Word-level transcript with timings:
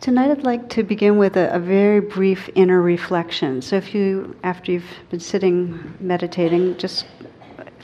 Tonight 0.00 0.30
I'd 0.30 0.44
like 0.44 0.70
to 0.70 0.82
begin 0.82 1.18
with 1.18 1.36
a, 1.36 1.54
a, 1.54 1.58
very 1.58 2.00
brief 2.00 2.48
inner 2.54 2.80
reflection. 2.80 3.60
So 3.60 3.76
if 3.76 3.94
you, 3.94 4.34
after 4.42 4.72
you've 4.72 4.90
been 5.10 5.20
sitting 5.20 5.94
meditating, 6.00 6.78
just 6.78 7.04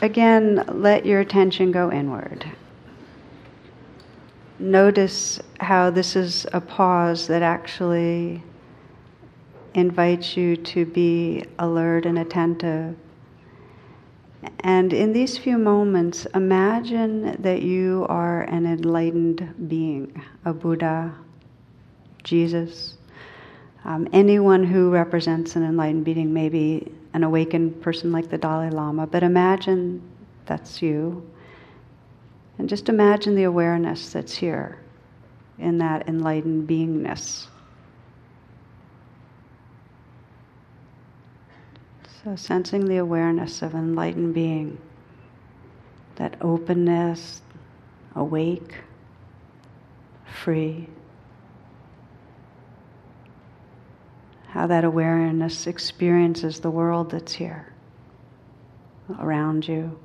again 0.01 0.65
let 0.67 1.05
your 1.05 1.21
attention 1.21 1.73
go 1.73 1.93
inward. 1.93 2.51
Notice 4.59 5.41
how 5.61 5.91
this 5.91 6.17
is 6.17 6.47
a 6.55 6.61
pause 6.61 7.27
that 7.27 7.43
actually 7.43 8.43
invites 9.75 10.39
you 10.39 10.57
to 10.57 10.87
be 10.87 11.45
alert 11.59 12.07
and 12.07 12.19
attentive. 12.19 12.97
And 14.61 14.95
in 14.95 15.13
these 15.13 15.37
few 15.37 15.59
moments, 15.59 16.25
imagine 16.35 17.37
that 17.43 17.61
you 17.61 18.07
are 18.09 18.45
an 18.45 18.65
enlightened 18.65 19.69
being, 19.69 20.23
a 20.47 20.55
Buddha, 20.55 21.15
Jesus. 22.27 22.95
Um, 23.85 24.09
anyone 24.13 24.65
who 24.65 24.91
represents 24.91 25.55
an 25.55 25.63
enlightened 25.63 26.05
being, 26.05 26.35
maybe 26.35 26.93
an 27.15 27.23
awakened 27.23 27.81
person 27.81 28.11
like 28.11 28.29
the 28.29 28.37
Dalai 28.37 28.69
Lama, 28.69 29.07
but 29.07 29.23
imagine 29.23 30.03
that's 30.45 30.83
you. 30.83 31.25
And 32.59 32.69
just 32.69 32.89
imagine 32.89 33.37
the 33.37 33.45
awareness 33.45 34.13
that's 34.13 34.35
here 34.35 34.79
in 35.59 35.79
that 35.79 36.09
enlightened 36.09 36.69
beingness. 36.69 37.47
So, 42.25 42.35
sensing 42.35 42.87
the 42.87 42.97
awareness 42.97 43.63
of 43.63 43.75
enlightened 43.75 44.35
being, 44.35 44.79
that 46.17 46.37
openness, 46.41 47.41
awake, 48.17 48.75
free. 50.43 50.89
How 54.57 54.67
that 54.67 54.85
awareness 54.85 55.67
experiences 55.67 56.61
the 56.61 56.71
world 56.71 57.11
that's 57.11 57.35
here, 57.35 57.75
around 59.21 59.69
you, 59.69 59.99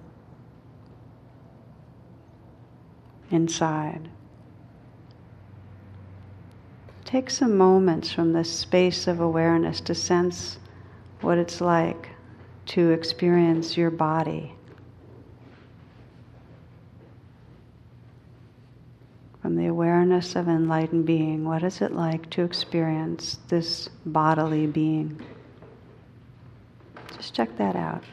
inside. 3.30 4.10
Take 7.06 7.30
some 7.30 7.56
moments 7.56 8.12
from 8.12 8.34
this 8.34 8.52
space 8.52 9.08
of 9.08 9.22
awareness 9.22 9.80
to 9.80 9.96
sense 9.96 10.58
what 11.22 11.38
it's 11.38 11.62
like 11.62 12.10
to 12.66 12.92
experience 12.92 13.78
your 13.78 13.90
body 13.90 14.54
from 19.42 19.56
the 19.56 19.68
awareness 20.22 20.36
of 20.36 20.48
enlightened 20.48 21.06
being, 21.06 21.46
what 21.46 21.64
is 21.64 21.82
it 21.82 21.94
like 21.94 22.30
to 22.30 22.44
experience 22.44 23.40
this 23.48 23.90
bodily 24.06 24.68
being? 24.68 25.20
Just 27.18 27.34
check 27.34 27.58
that 27.58 27.76
out. 27.76 28.04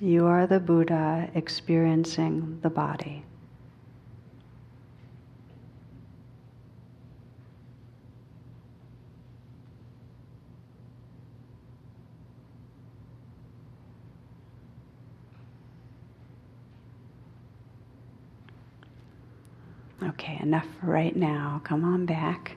You 0.00 0.26
are 0.26 0.46
the 0.46 0.60
Buddha 0.60 1.28
experiencing 1.34 2.60
the 2.62 2.70
body. 2.70 3.24
Okay, 20.20 20.38
enough 20.42 20.66
for 20.78 20.86
right 20.88 21.16
now. 21.16 21.62
Come 21.64 21.82
on 21.82 22.04
back. 22.04 22.52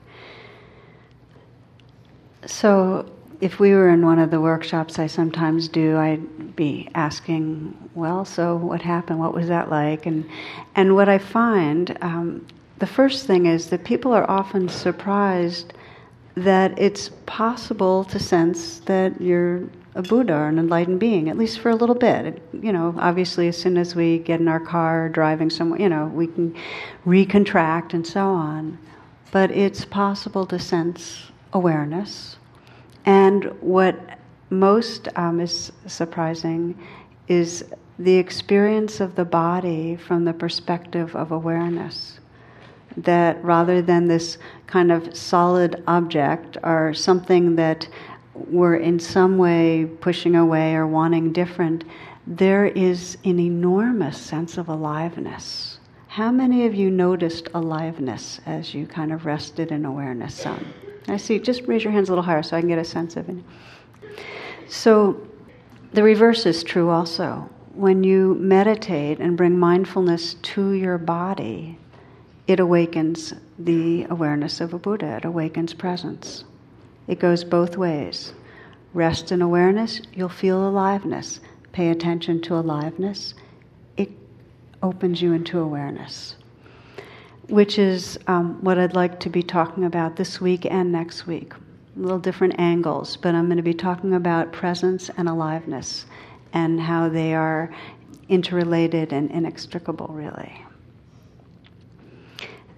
So, 2.44 3.10
if 3.40 3.58
we 3.58 3.72
were 3.72 3.88
in 3.88 4.04
one 4.04 4.18
of 4.18 4.30
the 4.30 4.38
workshops 4.38 4.98
I 4.98 5.06
sometimes 5.06 5.68
do, 5.68 5.96
I'd 5.96 6.54
be 6.56 6.90
asking, 6.94 7.74
"Well, 7.94 8.26
so 8.26 8.54
what 8.54 8.82
happened? 8.82 9.18
What 9.18 9.32
was 9.32 9.48
that 9.48 9.70
like?" 9.70 10.04
And 10.04 10.26
and 10.74 10.94
what 10.94 11.08
I 11.08 11.16
find, 11.16 11.96
um, 12.02 12.44
the 12.80 12.86
first 12.86 13.26
thing 13.26 13.46
is 13.46 13.70
that 13.70 13.82
people 13.82 14.12
are 14.12 14.30
often 14.30 14.68
surprised 14.68 15.72
that 16.34 16.78
it's 16.78 17.08
possible 17.24 18.04
to 18.04 18.18
sense 18.18 18.80
that 18.80 19.22
you're 19.22 19.62
a 19.94 20.02
Buddha 20.02 20.34
or 20.34 20.48
an 20.48 20.58
enlightened 20.58 20.98
being, 20.98 21.28
at 21.28 21.38
least 21.38 21.60
for 21.60 21.70
a 21.70 21.76
little 21.76 21.94
bit. 21.94 22.42
You 22.52 22.72
know, 22.72 22.94
obviously, 22.98 23.48
as 23.48 23.56
soon 23.56 23.76
as 23.76 23.94
we 23.94 24.18
get 24.18 24.40
in 24.40 24.48
our 24.48 24.60
car 24.60 25.08
driving 25.08 25.50
somewhere, 25.50 25.80
you 25.80 25.88
know, 25.88 26.06
we 26.06 26.26
can 26.26 26.54
recontract 27.06 27.94
and 27.94 28.06
so 28.06 28.26
on. 28.26 28.78
But 29.30 29.50
it's 29.50 29.84
possible 29.84 30.46
to 30.46 30.58
sense 30.58 31.30
awareness. 31.52 32.36
And 33.04 33.44
what 33.60 34.18
most 34.50 35.08
um, 35.16 35.40
is 35.40 35.72
surprising 35.86 36.78
is 37.28 37.64
the 37.98 38.14
experience 38.14 39.00
of 39.00 39.14
the 39.14 39.24
body 39.24 39.96
from 39.96 40.24
the 40.24 40.32
perspective 40.32 41.14
of 41.14 41.30
awareness. 41.30 42.18
That 42.96 43.42
rather 43.44 43.82
than 43.82 44.06
this 44.06 44.38
kind 44.66 44.92
of 44.92 45.16
solid 45.16 45.82
object 45.86 46.56
or 46.62 46.94
something 46.94 47.56
that 47.56 47.88
we're 48.34 48.76
in 48.76 48.98
some 48.98 49.38
way 49.38 49.88
pushing 50.00 50.34
away 50.34 50.74
or 50.74 50.86
wanting 50.86 51.32
different, 51.32 51.84
there 52.26 52.66
is 52.66 53.16
an 53.24 53.38
enormous 53.38 54.18
sense 54.18 54.58
of 54.58 54.68
aliveness. 54.68 55.78
How 56.08 56.30
many 56.30 56.66
of 56.66 56.74
you 56.74 56.90
noticed 56.90 57.48
aliveness 57.54 58.40
as 58.46 58.74
you 58.74 58.86
kind 58.86 59.12
of 59.12 59.26
rested 59.26 59.72
in 59.72 59.84
awareness 59.84 60.34
some? 60.34 60.72
I 61.08 61.16
see, 61.16 61.38
just 61.38 61.62
raise 61.66 61.84
your 61.84 61.92
hands 61.92 62.08
a 62.08 62.12
little 62.12 62.24
higher 62.24 62.42
so 62.42 62.56
I 62.56 62.60
can 62.60 62.68
get 62.68 62.78
a 62.78 62.84
sense 62.84 63.16
of 63.16 63.28
it. 63.28 63.36
So 64.68 65.20
the 65.92 66.02
reverse 66.02 66.46
is 66.46 66.62
true 66.62 66.88
also. 66.88 67.48
When 67.74 68.04
you 68.04 68.34
meditate 68.36 69.18
and 69.18 69.36
bring 69.36 69.58
mindfulness 69.58 70.34
to 70.34 70.70
your 70.70 70.98
body, 70.98 71.78
it 72.46 72.60
awakens 72.60 73.34
the 73.58 74.06
awareness 74.10 74.60
of 74.60 74.72
a 74.72 74.78
Buddha, 74.78 75.16
it 75.16 75.24
awakens 75.24 75.74
presence. 75.74 76.44
It 77.06 77.18
goes 77.18 77.44
both 77.44 77.76
ways. 77.76 78.32
Rest 78.92 79.32
in 79.32 79.42
awareness, 79.42 80.00
you'll 80.12 80.28
feel 80.28 80.66
aliveness. 80.68 81.40
Pay 81.72 81.90
attention 81.90 82.40
to 82.42 82.54
aliveness, 82.54 83.34
it 83.96 84.10
opens 84.82 85.20
you 85.20 85.32
into 85.32 85.58
awareness. 85.58 86.36
Which 87.48 87.78
is 87.78 88.18
um, 88.28 88.62
what 88.62 88.78
I'd 88.78 88.94
like 88.94 89.18
to 89.20 89.28
be 89.28 89.42
talking 89.42 89.84
about 89.84 90.16
this 90.16 90.40
week 90.40 90.64
and 90.66 90.92
next 90.92 91.26
week. 91.26 91.52
A 91.54 92.00
little 92.00 92.20
different 92.20 92.58
angles, 92.58 93.16
but 93.16 93.34
I'm 93.34 93.46
going 93.46 93.56
to 93.56 93.62
be 93.62 93.74
talking 93.74 94.14
about 94.14 94.52
presence 94.52 95.10
and 95.16 95.28
aliveness 95.28 96.06
and 96.52 96.80
how 96.80 97.08
they 97.08 97.34
are 97.34 97.74
interrelated 98.28 99.12
and 99.12 99.30
inextricable, 99.30 100.08
really. 100.08 100.64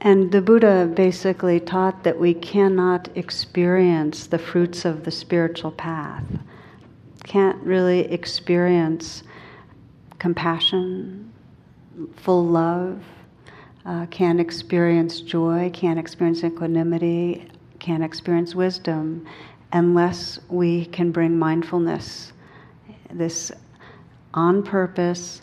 And 0.00 0.30
the 0.30 0.42
Buddha 0.42 0.90
basically 0.94 1.58
taught 1.58 2.04
that 2.04 2.18
we 2.18 2.34
cannot 2.34 3.08
experience 3.16 4.26
the 4.26 4.38
fruits 4.38 4.84
of 4.84 5.04
the 5.04 5.10
spiritual 5.10 5.72
path, 5.72 6.24
can't 7.24 7.60
really 7.62 8.00
experience 8.12 9.22
compassion, 10.18 11.32
full 12.16 12.46
love, 12.46 13.02
uh, 13.86 14.06
can't 14.06 14.38
experience 14.38 15.20
joy, 15.22 15.70
can't 15.72 15.98
experience 15.98 16.44
equanimity, 16.44 17.48
can't 17.78 18.04
experience 18.04 18.54
wisdom 18.54 19.26
unless 19.72 20.38
we 20.48 20.84
can 20.86 21.10
bring 21.10 21.38
mindfulness, 21.38 22.32
this 23.12 23.50
on 24.34 24.62
purpose, 24.62 25.40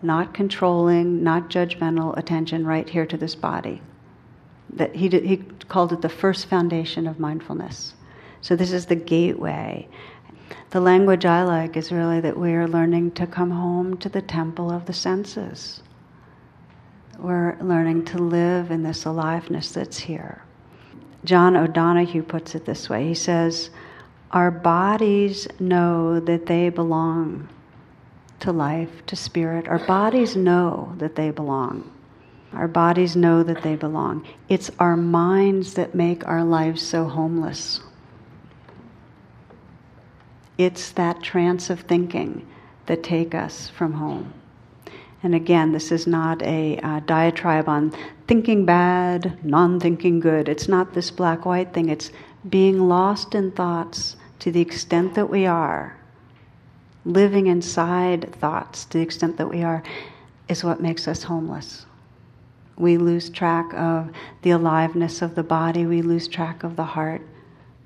not 0.00 0.32
controlling, 0.32 1.24
not 1.24 1.50
judgmental 1.50 2.16
attention 2.16 2.64
right 2.64 2.88
here 2.88 3.04
to 3.04 3.16
this 3.16 3.34
body 3.34 3.82
that 4.76 4.94
he, 4.94 5.08
did, 5.08 5.24
he 5.24 5.38
called 5.68 5.92
it 5.92 6.02
the 6.02 6.08
first 6.08 6.46
foundation 6.46 7.06
of 7.06 7.18
mindfulness. 7.18 7.94
So 8.40 8.54
this 8.54 8.72
is 8.72 8.86
the 8.86 8.96
gateway. 8.96 9.88
The 10.70 10.80
language 10.80 11.24
I 11.24 11.42
like 11.42 11.76
is 11.76 11.90
really 11.90 12.20
that 12.20 12.38
we 12.38 12.52
are 12.52 12.68
learning 12.68 13.12
to 13.12 13.26
come 13.26 13.50
home 13.50 13.96
to 13.98 14.08
the 14.08 14.22
temple 14.22 14.70
of 14.70 14.86
the 14.86 14.92
senses. 14.92 15.82
We're 17.18 17.56
learning 17.60 18.04
to 18.06 18.18
live 18.18 18.70
in 18.70 18.82
this 18.82 19.04
aliveness 19.04 19.72
that's 19.72 19.98
here. 19.98 20.42
John 21.24 21.56
O'Donohue 21.56 22.22
puts 22.22 22.54
it 22.54 22.66
this 22.66 22.88
way 22.88 23.08
he 23.08 23.14
says, 23.14 23.70
Our 24.30 24.50
bodies 24.50 25.48
know 25.58 26.20
that 26.20 26.46
they 26.46 26.68
belong 26.68 27.48
to 28.40 28.52
life, 28.52 29.04
to 29.06 29.16
spirit. 29.16 29.66
Our 29.66 29.78
bodies 29.78 30.36
know 30.36 30.94
that 30.98 31.16
they 31.16 31.30
belong. 31.30 31.90
Our 32.52 32.68
bodies 32.68 33.16
know 33.16 33.42
that 33.42 33.62
they 33.62 33.76
belong. 33.76 34.26
It's 34.48 34.70
our 34.78 34.96
minds 34.96 35.74
that 35.74 35.94
make 35.94 36.26
our 36.26 36.44
lives 36.44 36.82
so 36.82 37.04
homeless. 37.04 37.80
It's 40.58 40.90
that 40.92 41.22
trance 41.22 41.68
of 41.68 41.80
thinking 41.80 42.46
that 42.86 43.02
take 43.02 43.34
us 43.34 43.68
from 43.68 43.92
home. 43.92 44.32
And 45.22 45.34
again, 45.34 45.72
this 45.72 45.90
is 45.90 46.06
not 46.06 46.42
a 46.42 46.78
uh, 46.78 47.00
diatribe 47.00 47.68
on 47.68 47.92
thinking 48.26 48.64
bad, 48.64 49.44
non 49.44 49.80
thinking 49.80 50.20
good. 50.20 50.48
It's 50.48 50.68
not 50.68 50.94
this 50.94 51.10
black 51.10 51.44
white 51.44 51.74
thing. 51.74 51.88
It's 51.88 52.12
being 52.48 52.88
lost 52.88 53.34
in 53.34 53.50
thoughts 53.50 54.16
to 54.40 54.52
the 54.52 54.60
extent 54.60 55.14
that 55.14 55.28
we 55.28 55.46
are, 55.46 55.96
living 57.04 57.46
inside 57.48 58.34
thoughts 58.36 58.84
to 58.86 58.98
the 58.98 59.04
extent 59.04 59.36
that 59.38 59.48
we 59.48 59.62
are, 59.62 59.82
is 60.48 60.62
what 60.62 60.80
makes 60.80 61.08
us 61.08 61.24
homeless. 61.24 61.85
We 62.76 62.98
lose 62.98 63.30
track 63.30 63.72
of 63.74 64.10
the 64.42 64.50
aliveness 64.50 65.22
of 65.22 65.34
the 65.34 65.42
body, 65.42 65.86
we 65.86 66.02
lose 66.02 66.28
track 66.28 66.62
of 66.64 66.76
the 66.76 66.84
heart. 66.84 67.22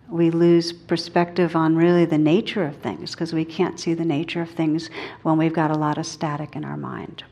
We 0.09 0.31
lose 0.31 0.73
perspective 0.73 1.55
on 1.55 1.77
really 1.77 2.05
the 2.05 2.19
nature 2.19 2.65
of 2.65 2.77
things 2.79 3.13
because 3.13 3.33
we 3.33 3.45
can't 3.45 3.79
see 3.79 3.95
the 3.95 4.05
nature 4.05 4.43
of 4.43 4.51
things 4.51 4.91
when 5.23 5.39
we've 5.39 5.53
got 5.53 5.71
a 5.71 5.79
lot 5.79 5.99
of 5.99 6.07
static 6.07 6.57
in 6.57 6.65
our 6.65 6.77
mind. 6.77 7.23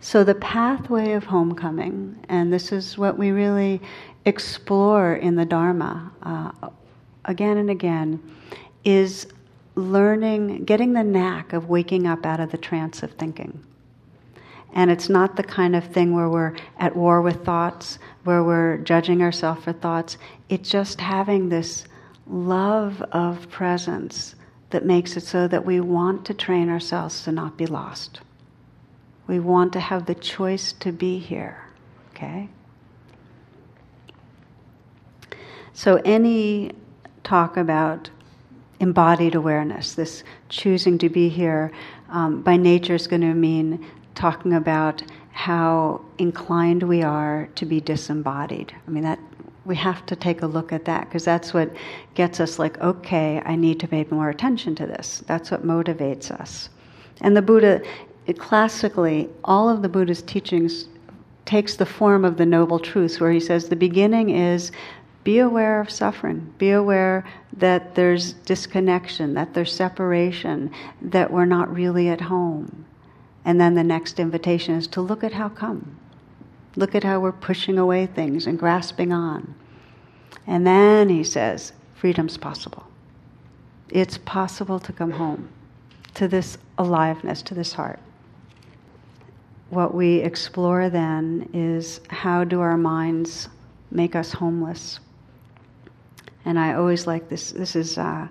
So, 0.00 0.24
the 0.24 0.36
pathway 0.36 1.12
of 1.12 1.24
homecoming, 1.24 2.24
and 2.28 2.50
this 2.52 2.72
is 2.72 2.96
what 2.96 3.18
we 3.18 3.30
really 3.30 3.80
explore 4.24 5.16
in 5.16 5.34
the 5.34 5.44
Dharma 5.44 6.12
uh, 6.22 6.70
again 7.24 7.58
and 7.58 7.68
again, 7.68 8.22
is 8.84 9.26
learning, 9.74 10.64
getting 10.64 10.92
the 10.92 11.02
knack 11.02 11.52
of 11.52 11.68
waking 11.68 12.06
up 12.06 12.24
out 12.24 12.40
of 12.40 12.50
the 12.50 12.58
trance 12.58 13.02
of 13.02 13.12
thinking. 13.12 13.62
And 14.78 14.92
it's 14.92 15.08
not 15.08 15.34
the 15.34 15.42
kind 15.42 15.74
of 15.74 15.82
thing 15.82 16.14
where 16.14 16.28
we're 16.28 16.54
at 16.78 16.94
war 16.94 17.20
with 17.20 17.44
thoughts, 17.44 17.98
where 18.22 18.44
we're 18.44 18.76
judging 18.78 19.22
ourselves 19.22 19.64
for 19.64 19.72
thoughts. 19.72 20.18
It's 20.48 20.70
just 20.70 21.00
having 21.00 21.48
this 21.48 21.84
love 22.28 23.02
of 23.10 23.50
presence 23.50 24.36
that 24.70 24.86
makes 24.86 25.16
it 25.16 25.24
so 25.24 25.48
that 25.48 25.66
we 25.66 25.80
want 25.80 26.24
to 26.26 26.32
train 26.32 26.68
ourselves 26.68 27.24
to 27.24 27.32
not 27.32 27.56
be 27.56 27.66
lost. 27.66 28.20
We 29.26 29.40
want 29.40 29.72
to 29.72 29.80
have 29.80 30.06
the 30.06 30.14
choice 30.14 30.70
to 30.74 30.92
be 30.92 31.18
here. 31.18 31.64
Okay? 32.14 32.48
So, 35.72 36.00
any 36.04 36.70
talk 37.24 37.56
about 37.56 38.10
embodied 38.78 39.34
awareness, 39.34 39.94
this 39.94 40.22
choosing 40.48 40.98
to 40.98 41.08
be 41.08 41.28
here, 41.28 41.72
um, 42.10 42.42
by 42.42 42.56
nature 42.56 42.94
is 42.94 43.08
going 43.08 43.22
to 43.22 43.34
mean 43.34 43.84
talking 44.18 44.52
about 44.52 45.02
how 45.30 46.00
inclined 46.18 46.82
we 46.82 47.02
are 47.02 47.48
to 47.54 47.64
be 47.64 47.80
disembodied. 47.80 48.74
I 48.86 48.90
mean, 48.90 49.04
that 49.04 49.20
we 49.64 49.76
have 49.76 50.04
to 50.06 50.16
take 50.16 50.42
a 50.42 50.46
look 50.46 50.72
at 50.72 50.84
that 50.86 51.04
because 51.04 51.24
that's 51.24 51.54
what 51.54 51.70
gets 52.14 52.40
us 52.40 52.58
like, 52.58 52.80
okay, 52.80 53.40
I 53.44 53.54
need 53.54 53.78
to 53.80 53.86
pay 53.86 54.04
more 54.10 54.28
attention 54.28 54.74
to 54.74 54.86
this. 54.86 55.22
That's 55.26 55.52
what 55.52 55.64
motivates 55.64 56.32
us. 56.32 56.68
And 57.20 57.36
the 57.36 57.42
Buddha, 57.42 57.80
it, 58.26 58.38
classically, 58.38 59.28
all 59.44 59.68
of 59.68 59.82
the 59.82 59.88
Buddha's 59.88 60.22
teachings 60.22 60.88
takes 61.44 61.76
the 61.76 61.86
form 61.86 62.24
of 62.24 62.36
the 62.36 62.46
Noble 62.46 62.80
Truths, 62.80 63.20
where 63.20 63.30
he 63.30 63.40
says 63.40 63.68
the 63.68 63.76
beginning 63.76 64.30
is 64.30 64.72
be 65.22 65.38
aware 65.38 65.80
of 65.80 65.90
suffering. 65.90 66.52
Be 66.58 66.70
aware 66.70 67.24
that 67.52 67.94
there's 67.94 68.32
disconnection, 68.32 69.34
that 69.34 69.54
there's 69.54 69.72
separation, 69.72 70.72
that 71.02 71.30
we're 71.30 71.44
not 71.44 71.72
really 71.72 72.08
at 72.08 72.20
home. 72.20 72.84
And 73.44 73.60
then 73.60 73.74
the 73.74 73.84
next 73.84 74.20
invitation 74.20 74.74
is 74.74 74.86
to 74.88 75.00
look 75.00 75.24
at 75.24 75.32
how 75.32 75.48
come. 75.48 75.98
Look 76.76 76.94
at 76.94 77.04
how 77.04 77.20
we're 77.20 77.32
pushing 77.32 77.78
away 77.78 78.06
things 78.06 78.46
and 78.46 78.58
grasping 78.58 79.12
on. 79.12 79.54
And 80.46 80.66
then 80.66 81.08
he 81.08 81.24
says, 81.24 81.72
freedom's 81.94 82.36
possible. 82.36 82.86
It's 83.90 84.18
possible 84.18 84.78
to 84.80 84.92
come 84.92 85.10
home 85.10 85.48
to 86.14 86.28
this 86.28 86.58
aliveness, 86.78 87.42
to 87.42 87.54
this 87.54 87.72
heart. 87.72 88.00
What 89.70 89.94
we 89.94 90.16
explore 90.16 90.88
then 90.88 91.48
is 91.52 92.00
how 92.08 92.44
do 92.44 92.60
our 92.60 92.76
minds 92.76 93.48
make 93.90 94.16
us 94.16 94.32
homeless? 94.32 95.00
And 96.44 96.58
I 96.58 96.74
always 96.74 97.06
like 97.06 97.28
this. 97.28 97.52
This 97.52 97.76
is 97.76 97.98
uh, 97.98 98.28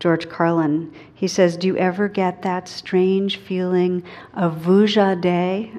George 0.00 0.28
Carlin. 0.28 0.92
He 1.12 1.26
says, 1.26 1.56
Do 1.56 1.66
you 1.66 1.76
ever 1.76 2.08
get 2.08 2.42
that 2.42 2.68
strange 2.68 3.36
feeling 3.38 4.04
of 4.34 4.58
vuja 4.58 5.20
de? 5.20 5.72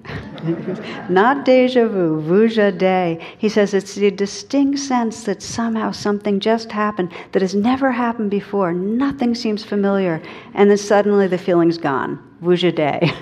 Not 1.09 1.45
deja 1.45 1.87
vu, 1.87 2.21
vuja 2.21 2.77
de. 2.77 3.25
He 3.37 3.47
says 3.47 3.73
it's 3.73 3.95
the 3.95 4.11
distinct 4.11 4.79
sense 4.79 5.23
that 5.23 5.41
somehow 5.41 5.91
something 5.91 6.41
just 6.41 6.69
happened 6.71 7.13
that 7.31 7.41
has 7.41 7.55
never 7.55 7.93
happened 7.93 8.29
before. 8.29 8.73
Nothing 8.73 9.33
seems 9.35 9.63
familiar. 9.63 10.21
And 10.53 10.69
then 10.69 10.77
suddenly 10.77 11.27
the 11.27 11.37
feeling's 11.37 11.77
gone. 11.77 12.19
Vuja 12.43 12.75
de. 12.75 13.13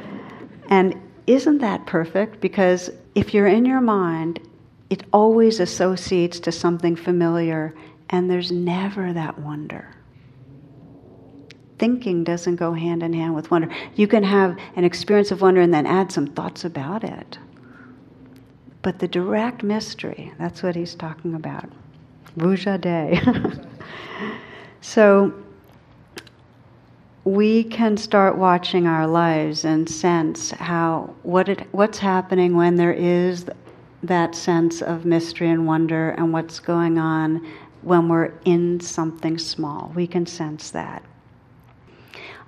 and 0.70 0.98
isn't 1.26 1.58
that 1.58 1.84
perfect? 1.84 2.40
Because 2.40 2.90
if 3.14 3.34
you're 3.34 3.46
in 3.46 3.66
your 3.66 3.82
mind, 3.82 4.40
it 4.88 5.04
always 5.12 5.60
associates 5.60 6.40
to 6.40 6.50
something 6.50 6.96
familiar, 6.96 7.74
and 8.08 8.28
there's 8.30 8.50
never 8.50 9.12
that 9.12 9.38
wonder 9.38 9.94
thinking 11.80 12.22
doesn't 12.22 12.56
go 12.56 12.74
hand 12.74 13.02
in 13.02 13.14
hand 13.14 13.34
with 13.34 13.50
wonder. 13.50 13.68
You 13.96 14.06
can 14.06 14.22
have 14.22 14.56
an 14.76 14.84
experience 14.84 15.32
of 15.32 15.40
wonder 15.40 15.62
and 15.62 15.72
then 15.72 15.86
add 15.86 16.12
some 16.12 16.26
thoughts 16.26 16.64
about 16.64 17.02
it. 17.02 17.38
But 18.82 18.98
the 18.98 19.08
direct 19.08 19.62
mystery, 19.62 20.32
that's 20.38 20.62
what 20.62 20.76
he's 20.76 20.94
talking 20.94 21.34
about. 21.34 21.70
Vuja 22.36 22.78
de. 22.78 23.18
so 24.82 25.32
we 27.24 27.64
can 27.64 27.96
start 27.96 28.36
watching 28.36 28.86
our 28.86 29.06
lives 29.06 29.64
and 29.64 29.88
sense 29.88 30.50
how 30.50 31.14
what 31.22 31.48
it, 31.48 31.66
what's 31.72 31.98
happening 31.98 32.56
when 32.56 32.76
there 32.76 32.92
is 32.92 33.46
that 34.02 34.34
sense 34.34 34.82
of 34.82 35.06
mystery 35.06 35.48
and 35.48 35.66
wonder 35.66 36.10
and 36.10 36.32
what's 36.32 36.60
going 36.60 36.98
on 36.98 37.46
when 37.82 38.08
we're 38.08 38.32
in 38.44 38.80
something 38.80 39.38
small. 39.38 39.92
We 39.94 40.06
can 40.06 40.26
sense 40.26 40.70
that. 40.72 41.02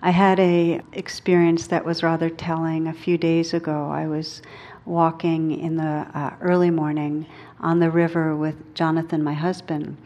I 0.05 0.11
had 0.11 0.41
a 0.41 0.81
experience 0.95 1.69
that 1.69 1.85
was 1.85 2.03
rather 2.03 2.29
telling 2.29 2.89
a 2.89 2.93
few 2.93 3.17
days 3.17 3.55
ago. 3.55 3.89
I 3.89 4.09
was 4.09 4.43
walking 4.85 5.61
in 5.61 5.77
the 5.77 6.07
uh, 6.13 6.35
early 6.41 6.71
morning 6.71 7.25
on 7.61 7.79
the 7.79 7.89
river 7.89 8.35
with 8.35 8.75
Jonathan, 8.75 9.23
my 9.23 9.33
husband, 9.33 9.97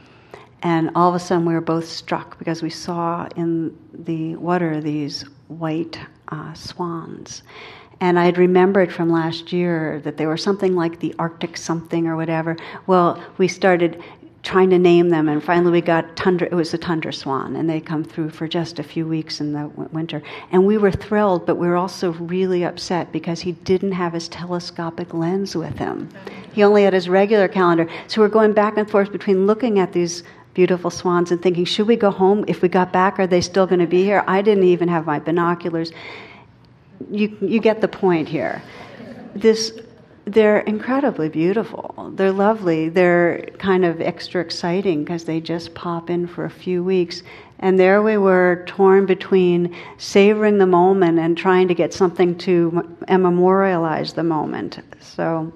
and 0.62 0.90
all 0.94 1.09
of 1.09 1.14
a 1.14 1.18
sudden 1.18 1.47
we 1.47 1.54
were 1.54 1.62
both 1.62 1.88
struck 1.88 2.38
because 2.38 2.62
we 2.62 2.68
saw 2.68 3.26
in 3.37 3.75
the 3.94 4.37
water 4.37 4.82
these 4.82 5.25
white 5.49 5.99
uh, 6.28 6.52
swans. 6.52 7.42
And 8.00 8.18
I 8.18 8.26
had 8.26 8.37
remembered 8.37 8.92
from 8.92 9.09
last 9.09 9.50
year 9.50 10.02
that 10.04 10.18
they 10.18 10.26
were 10.26 10.37
something 10.37 10.76
like 10.76 11.00
the 11.00 11.14
Arctic 11.18 11.56
something 11.56 12.06
or 12.06 12.16
whatever. 12.16 12.59
Well, 12.87 13.23
we 13.38 13.49
started 13.49 14.02
trying 14.46 14.70
to 14.70 14.78
name 14.78 15.08
them, 15.08 15.28
and 15.28 15.42
finally 15.42 15.72
we 15.72 15.80
got 15.80 16.14
tundra. 16.14 16.46
It 16.48 16.54
was 16.54 16.72
a 16.72 16.78
tundra 16.78 17.12
swan, 17.12 17.56
and 17.56 17.68
they 17.68 17.80
come 17.80 18.04
through 18.04 18.30
for 18.30 18.46
just 18.46 18.78
a 18.78 18.82
few 18.84 19.04
weeks 19.04 19.40
in 19.40 19.52
the 19.52 19.66
winter. 19.90 20.22
And 20.52 20.64
we 20.64 20.78
were 20.78 20.92
thrilled, 20.92 21.46
but 21.46 21.56
we 21.56 21.66
were 21.66 21.74
also 21.74 22.12
really 22.12 22.62
upset 22.62 23.10
because 23.10 23.40
he 23.40 23.52
didn't 23.52 23.90
have 23.90 24.12
his 24.12 24.28
telescopic 24.28 25.12
lens 25.12 25.56
with 25.56 25.76
him. 25.76 26.08
He 26.52 26.62
only 26.62 26.84
had 26.84 26.92
his 26.92 27.08
regular 27.08 27.48
calendar. 27.48 27.88
So 28.06 28.20
we're 28.20 28.28
going 28.28 28.52
back 28.52 28.76
and 28.76 28.88
forth 28.88 29.10
between 29.10 29.48
looking 29.48 29.80
at 29.80 29.92
these 29.92 30.22
beautiful 30.54 30.90
swans 30.90 31.32
and 31.32 31.42
thinking, 31.42 31.64
should 31.64 31.88
we 31.88 31.96
go 31.96 32.12
home? 32.12 32.44
If 32.46 32.62
we 32.62 32.68
got 32.68 32.92
back, 32.92 33.18
are 33.18 33.26
they 33.26 33.40
still 33.40 33.66
going 33.66 33.80
to 33.80 33.86
be 33.88 34.04
here? 34.04 34.22
I 34.28 34.42
didn't 34.42 34.62
even 34.62 34.86
have 34.86 35.06
my 35.06 35.18
binoculars. 35.18 35.90
You, 37.10 37.36
you 37.40 37.58
get 37.58 37.80
the 37.80 37.88
point 37.88 38.28
here. 38.28 38.62
This 39.34 39.76
they're 40.26 40.59
incredibly 40.61 41.28
beautiful. 41.28 42.12
They're 42.16 42.33
lovely. 42.33 42.88
They're 42.88 43.47
kind 43.59 43.85
of 43.85 44.00
extra 44.00 44.40
exciting 44.40 45.04
because 45.04 45.25
they 45.25 45.40
just 45.40 45.73
pop 45.75 46.11
in 46.11 46.26
for 46.26 46.45
a 46.45 46.50
few 46.50 46.83
weeks. 46.83 47.23
And 47.61 47.78
there 47.78 48.02
we 48.02 48.18
were, 48.18 48.64
torn 48.66 49.06
between 49.06 49.75
savoring 49.99 50.59
the 50.59 50.66
moment 50.66 51.21
and 51.21 51.38
trying 51.38 51.68
to 51.68 51.75
get 51.75 51.95
something 51.95 52.37
to 52.38 52.97
memorialize 53.09 54.12
the 54.12 54.25
moment. 54.25 54.80
So 55.00 55.52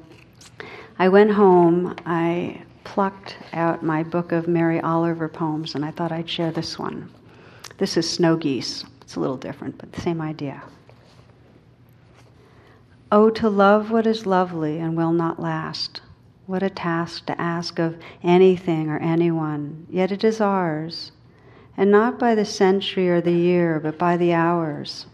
I 1.01 1.09
went 1.09 1.33
home. 1.33 1.97
I 2.07 2.63
plucked 2.85 3.37
out 3.53 3.83
my 3.83 4.05
book 4.05 4.31
of 4.31 4.47
Mary 4.47 4.81
Oliver 4.81 5.29
poems, 5.29 5.75
and 5.75 5.85
I 5.85 5.91
thought 5.91 6.13
I'd 6.13 6.31
share 6.31 6.53
this 6.53 6.79
one. 6.79 7.11
This 7.79 7.97
is 7.97 8.09
Snow 8.09 8.37
Geese. 8.37 8.85
It's 9.03 9.17
a 9.17 9.21
little 9.21 9.37
different, 9.37 9.79
but 9.79 9.93
the 9.93 10.01
same 10.01 10.21
idea. 10.21 10.63
Oh, 13.13 13.29
to 13.31 13.51
love 13.51 13.91
what 13.91 14.07
is 14.07 14.25
lovely 14.25 14.79
and 14.79 14.97
will 14.97 15.11
not 15.11 15.41
last. 15.41 16.01
What 16.47 16.63
a 16.63 16.71
task 16.71 17.27
to 17.27 17.41
ask 17.41 17.81
of 17.81 17.99
anything 18.23 18.89
or 18.89 18.99
anyone, 18.99 19.89
yet 19.91 20.13
it 20.13 20.23
is 20.23 20.41
ours, 20.41 21.11
and 21.77 21.91
not 21.91 22.21
by 22.21 22.37
the 22.37 22.45
century 22.45 23.09
or 23.09 23.21
the 23.21 23.33
year, 23.33 23.81
but 23.81 23.99
by 23.99 24.17
the 24.17 24.33
hours. 24.33 25.07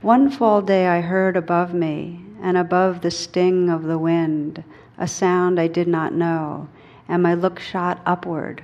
One 0.00 0.30
fall 0.30 0.62
day 0.62 0.86
I 0.86 1.00
heard 1.00 1.36
above 1.36 1.74
me, 1.74 2.20
and 2.40 2.56
above 2.56 3.00
the 3.00 3.10
sting 3.10 3.68
of 3.68 3.82
the 3.82 3.98
wind, 3.98 4.62
a 4.96 5.08
sound 5.08 5.58
I 5.58 5.66
did 5.66 5.88
not 5.88 6.14
know, 6.14 6.68
and 7.08 7.20
my 7.20 7.34
look 7.34 7.58
shot 7.58 8.00
upward. 8.06 8.62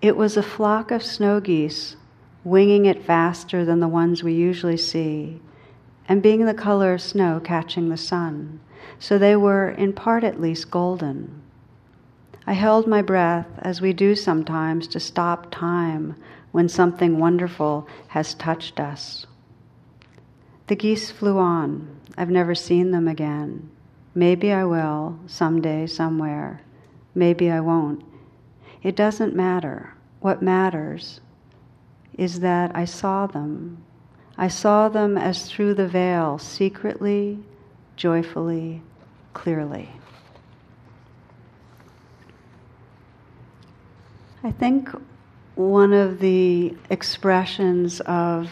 It 0.00 0.16
was 0.16 0.38
a 0.38 0.42
flock 0.42 0.90
of 0.90 1.02
snow 1.02 1.40
geese, 1.40 1.96
winging 2.42 2.86
it 2.86 3.04
faster 3.04 3.66
than 3.66 3.80
the 3.80 3.88
ones 3.88 4.22
we 4.22 4.32
usually 4.32 4.78
see 4.78 5.42
and 6.10 6.24
being 6.24 6.44
the 6.44 6.52
color 6.52 6.94
of 6.94 7.00
snow 7.00 7.40
catching 7.42 7.88
the 7.88 7.96
sun. 7.96 8.58
So 8.98 9.16
they 9.16 9.36
were, 9.36 9.70
in 9.70 9.92
part 9.92 10.24
at 10.24 10.40
least, 10.40 10.68
golden. 10.68 11.40
I 12.48 12.54
held 12.54 12.88
my 12.88 13.00
breath, 13.00 13.46
as 13.60 13.80
we 13.80 13.92
do 13.92 14.16
sometimes, 14.16 14.88
to 14.88 14.98
stop 14.98 15.52
time 15.52 16.16
when 16.50 16.68
something 16.68 17.20
wonderful 17.20 17.86
has 18.08 18.34
touched 18.34 18.80
us. 18.80 19.24
The 20.66 20.74
geese 20.74 21.12
flew 21.12 21.38
on. 21.38 21.88
I've 22.18 22.28
never 22.28 22.56
seen 22.56 22.90
them 22.90 23.06
again. 23.06 23.70
Maybe 24.12 24.52
I 24.52 24.64
will, 24.64 25.16
someday, 25.28 25.86
somewhere. 25.86 26.60
Maybe 27.14 27.52
I 27.52 27.60
won't. 27.60 28.02
It 28.82 28.96
doesn't 28.96 29.36
matter. 29.36 29.94
What 30.18 30.42
matters 30.42 31.20
is 32.18 32.40
that 32.40 32.74
I 32.74 32.84
saw 32.84 33.28
them. 33.28 33.84
I 34.40 34.48
saw 34.48 34.88
them 34.88 35.18
as 35.18 35.44
through 35.44 35.74
the 35.74 35.86
veil, 35.86 36.38
secretly, 36.38 37.38
joyfully, 37.94 38.80
clearly. 39.34 39.90
I 44.42 44.50
think 44.50 44.88
one 45.56 45.92
of 45.92 46.20
the 46.20 46.74
expressions 46.88 48.00
of 48.00 48.50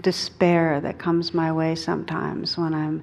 despair 0.00 0.80
that 0.82 0.98
comes 0.98 1.34
my 1.34 1.50
way 1.50 1.74
sometimes 1.74 2.56
when 2.56 2.72
I'm 2.72 3.02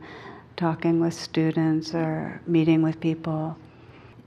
talking 0.55 1.01
with 1.01 1.13
students 1.13 1.93
or 1.93 2.39
meeting 2.47 2.81
with 2.81 3.01
people 3.01 3.57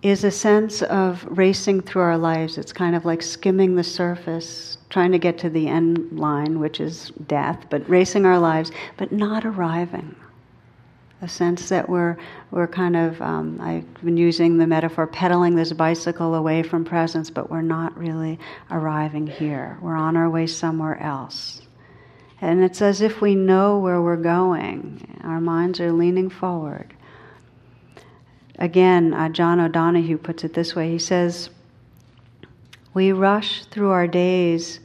is 0.02 0.22
a 0.22 0.30
sense 0.30 0.82
of 0.82 1.24
racing 1.30 1.80
through 1.80 2.02
our 2.02 2.18
lives. 2.18 2.58
It's 2.58 2.74
kind 2.74 2.94
of 2.94 3.06
like 3.06 3.22
skimming 3.22 3.74
the 3.74 3.84
surface, 3.84 4.75
trying 4.90 5.12
to 5.12 5.18
get 5.18 5.38
to 5.38 5.50
the 5.50 5.68
end 5.68 6.18
line, 6.18 6.58
which 6.60 6.80
is 6.80 7.10
death, 7.26 7.66
but 7.70 7.88
racing 7.88 8.24
our 8.24 8.38
lives, 8.38 8.70
but 8.96 9.12
not 9.12 9.44
arriving. 9.44 10.14
A 11.22 11.28
sense 11.28 11.70
that 11.70 11.88
we're, 11.88 12.18
we're 12.50 12.66
kind 12.66 12.94
of, 12.94 13.20
um, 13.22 13.58
I've 13.60 14.04
been 14.04 14.18
using 14.18 14.58
the 14.58 14.66
metaphor, 14.66 15.06
pedaling 15.06 15.56
this 15.56 15.72
bicycle 15.72 16.34
away 16.34 16.62
from 16.62 16.84
presence, 16.84 17.30
but 17.30 17.50
we're 17.50 17.62
not 17.62 17.96
really 17.96 18.38
arriving 18.70 19.26
here. 19.26 19.78
We're 19.80 19.96
on 19.96 20.16
our 20.16 20.28
way 20.28 20.46
somewhere 20.46 21.00
else. 21.02 21.62
And 22.42 22.62
it's 22.62 22.82
as 22.82 23.00
if 23.00 23.22
we 23.22 23.34
know 23.34 23.78
where 23.78 24.02
we're 24.02 24.16
going. 24.16 25.18
Our 25.24 25.40
minds 25.40 25.80
are 25.80 25.90
leaning 25.90 26.28
forward. 26.28 26.92
Again, 28.58 29.14
uh, 29.14 29.30
John 29.30 29.58
O'Donohue 29.58 30.18
puts 30.18 30.44
it 30.44 30.52
this 30.52 30.74
way 30.74 30.90
he 30.90 30.98
says, 30.98 31.48
We 32.96 33.12
rush 33.12 33.66
through 33.66 33.90
our 33.90 34.06
days 34.06 34.80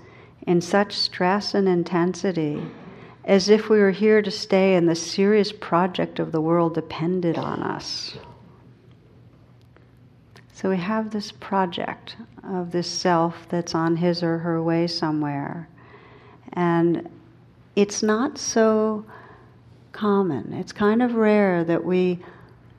in 0.46 0.60
such 0.60 0.98
stress 0.98 1.54
and 1.54 1.66
intensity 1.66 2.62
as 3.24 3.48
if 3.48 3.70
we 3.70 3.80
were 3.80 3.92
here 3.92 4.22
to 4.22 4.30
stay 4.30 4.76
and 4.76 4.90
the 4.90 4.96
serious 4.96 5.54
project 5.54 6.20
of 6.20 6.34
the 6.34 6.42
world 6.42 6.74
depended 6.74 7.38
on 7.38 7.64
us. 7.64 8.18
So 10.52 10.70
we 10.70 10.76
have 10.76 11.12
this 11.12 11.32
project 11.32 12.18
of 12.44 12.74
this 12.74 12.90
self 12.90 13.48
that's 13.48 13.74
on 13.74 13.96
his 13.96 14.22
or 14.22 14.40
her 14.40 14.62
way 14.62 14.88
somewhere. 14.88 15.70
And 16.52 17.10
it's 17.78 18.04
not 18.04 18.38
so 18.38 19.06
common. 19.94 20.52
It's 20.52 20.74
kind 20.74 21.02
of 21.02 21.16
rare 21.16 21.64
that 21.64 21.86
we 21.86 22.20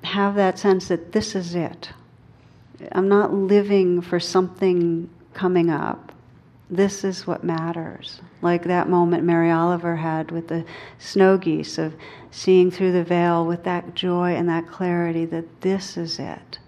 have 0.04 0.34
that 0.34 0.58
sense 0.58 0.88
that 0.88 1.12
this 1.12 1.34
is 1.34 1.54
it. 1.54 1.88
I'm 2.90 3.08
not 3.08 3.32
living 3.32 4.02
for 4.02 4.20
something 4.20 5.08
coming 5.34 5.70
up. 5.70 6.12
This 6.70 7.04
is 7.04 7.26
what 7.26 7.44
matters. 7.44 8.20
Like 8.40 8.64
that 8.64 8.88
moment 8.88 9.24
Mary 9.24 9.50
Oliver 9.50 9.96
had 9.96 10.30
with 10.30 10.48
the 10.48 10.64
snow 10.98 11.36
geese 11.36 11.76
of 11.76 11.94
seeing 12.30 12.70
through 12.70 12.92
the 12.92 13.04
veil 13.04 13.44
with 13.44 13.64
that 13.64 13.94
joy 13.94 14.34
and 14.34 14.48
that 14.48 14.68
clarity 14.68 15.26
that 15.26 15.60
this 15.60 15.96
is 15.96 16.18
it. 16.18 16.58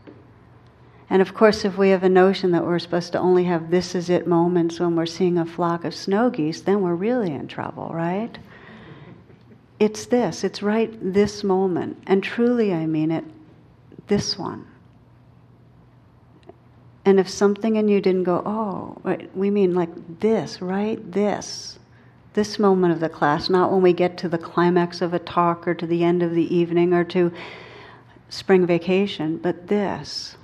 And 1.10 1.22
of 1.22 1.34
course, 1.34 1.64
if 1.64 1.78
we 1.78 1.90
have 1.90 2.02
a 2.02 2.08
notion 2.08 2.50
that 2.52 2.64
we're 2.64 2.78
supposed 2.78 3.12
to 3.12 3.18
only 3.18 3.44
have 3.44 3.70
this 3.70 3.94
is 3.94 4.10
it 4.10 4.26
moments 4.26 4.80
when 4.80 4.96
we're 4.96 5.06
seeing 5.06 5.38
a 5.38 5.46
flock 5.46 5.84
of 5.84 5.94
snow 5.94 6.30
geese, 6.30 6.60
then 6.62 6.82
we're 6.82 6.94
really 6.94 7.32
in 7.32 7.46
trouble, 7.46 7.90
right? 7.92 8.36
It's 9.78 10.06
this, 10.06 10.44
it's 10.44 10.62
right 10.62 10.92
this 11.00 11.44
moment. 11.44 12.02
And 12.06 12.22
truly, 12.22 12.72
I 12.72 12.86
mean 12.86 13.10
it, 13.10 13.24
this 14.06 14.38
one. 14.38 14.66
And 17.04 17.20
if 17.20 17.28
something 17.28 17.76
in 17.76 17.88
you 17.88 18.00
didn't 18.00 18.24
go, 18.24 18.42
oh, 18.46 19.16
we 19.34 19.50
mean 19.50 19.74
like 19.74 20.20
this, 20.20 20.62
right? 20.62 21.12
This. 21.12 21.78
This 22.32 22.58
moment 22.58 22.92
of 22.92 23.00
the 23.00 23.08
class, 23.08 23.48
not 23.48 23.70
when 23.70 23.82
we 23.82 23.92
get 23.92 24.16
to 24.18 24.28
the 24.28 24.38
climax 24.38 25.00
of 25.00 25.14
a 25.14 25.18
talk 25.18 25.68
or 25.68 25.74
to 25.74 25.86
the 25.86 26.02
end 26.02 26.22
of 26.22 26.32
the 26.32 26.54
evening 26.54 26.92
or 26.92 27.04
to 27.04 27.32
spring 28.28 28.66
vacation, 28.66 29.36
but 29.36 29.68
this 29.68 30.36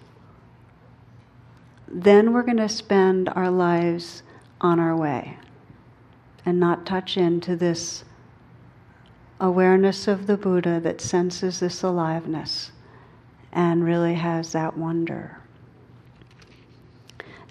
then 1.91 2.33
we're 2.33 2.43
going 2.43 2.57
to 2.57 2.69
spend 2.69 3.29
our 3.31 3.51
lives 3.51 4.23
on 4.61 4.79
our 4.79 4.97
way 4.97 5.37
and 6.47 6.61
not 6.61 6.87
touch 6.87 7.17
into 7.17 7.57
this 7.57 8.05
awareness 9.41 10.07
of 10.07 10.27
the 10.27 10.37
Buddha 10.37 10.79
that 10.81 11.01
senses 11.01 11.61
this 11.61 11.83
aliveness 11.83 12.71
and 13.53 13.85
really 13.85 14.15
has 14.15 14.53
that 14.53 14.77
wonder. 14.77 15.40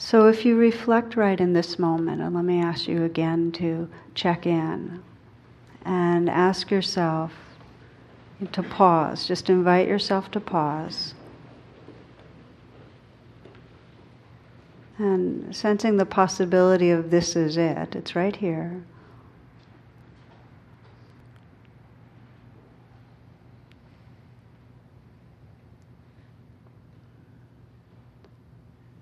So, 0.02 0.28
if 0.28 0.46
you 0.46 0.58
reflect 0.58 1.18
right 1.18 1.40
in 1.40 1.52
this 1.52 1.78
moment, 1.78 2.22
and 2.22 2.34
let 2.34 2.46
me 2.46 2.62
ask 2.62 2.88
you 2.88 3.04
again 3.04 3.52
to 3.54 3.90
check 4.16 4.48
in 4.48 5.04
and 5.84 6.30
ask 6.30 6.72
yourself 6.72 7.34
to 8.54 8.64
pause, 8.64 9.28
just 9.28 9.50
invite 9.50 9.90
yourself 9.90 10.32
to 10.32 10.40
pause. 10.40 11.14
and 15.00 15.56
sensing 15.56 15.96
the 15.96 16.06
possibility 16.06 16.92
of 16.92 17.10
this 17.10 17.36
is 17.36 17.56
it. 17.56 17.96
It's 17.96 18.16
right 18.16 18.36
here. 18.36 18.84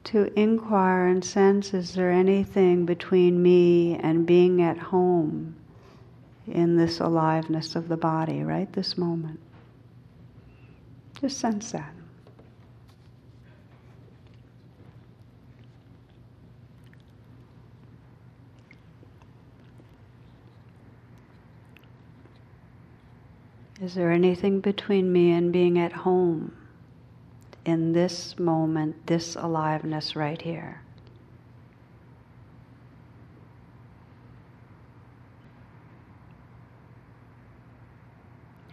To 0.08 0.32
inquire 0.40 1.08
and 1.08 1.22
sense 1.22 1.74
is 1.74 1.94
there 1.94 2.12
anything 2.12 2.86
between 2.86 3.44
me 3.44 3.98
and 3.98 4.26
being 4.26 4.62
at 4.62 4.78
home 4.78 5.58
in 6.46 6.78
this 6.78 7.02
aliveness 7.02 7.76
of 7.76 7.90
the 7.90 7.98
body, 7.98 8.42
right? 8.42 8.72
This 8.72 8.98
moment. 8.98 9.42
Just 11.20 11.40
sense 11.40 11.74
that. 11.74 11.94
Is 23.82 23.96
there 23.96 24.14
anything 24.14 24.62
between 24.62 25.12
me 25.12 25.34
and 25.34 25.52
being 25.52 25.78
at 25.78 25.92
home 25.92 26.54
in 27.68 27.92
this 27.92 28.40
moment, 28.40 29.06
this 29.08 29.36
aliveness 29.36 30.16
right 30.16 30.42
here? 30.42 30.82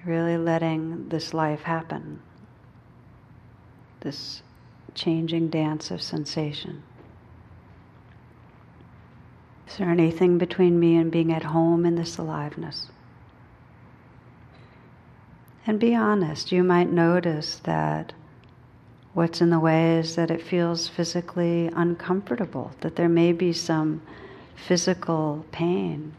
Really 0.04 0.36
letting 0.36 1.08
this 1.08 1.34
life 1.34 1.62
happen, 1.62 2.20
this 4.00 4.42
changing 4.94 5.48
dance 5.48 5.90
of 5.90 6.00
sensation. 6.00 6.84
Is 9.66 9.78
there 9.78 9.90
anything 9.90 10.38
between 10.38 10.78
me 10.78 10.94
and 10.94 11.10
being 11.10 11.32
at 11.32 11.42
home 11.42 11.84
in 11.84 11.96
this 11.96 12.16
aliveness? 12.16 12.92
And 15.66 15.80
be 15.80 15.96
honest. 15.96 16.52
You 16.52 16.62
might 16.62 16.92
notice 16.92 17.58
that 17.64 18.12
what's 19.14 19.40
in 19.40 19.50
the 19.50 19.60
way 19.60 19.98
is 19.98 20.16
that 20.16 20.30
it 20.30 20.42
feels 20.42 20.88
physically 20.88 21.70
uncomfortable, 21.74 22.72
that 22.80 22.96
there 22.96 23.08
may 23.08 23.32
be 23.32 23.52
some 23.52 24.02
physical 24.56 25.44
pain. 25.52 26.12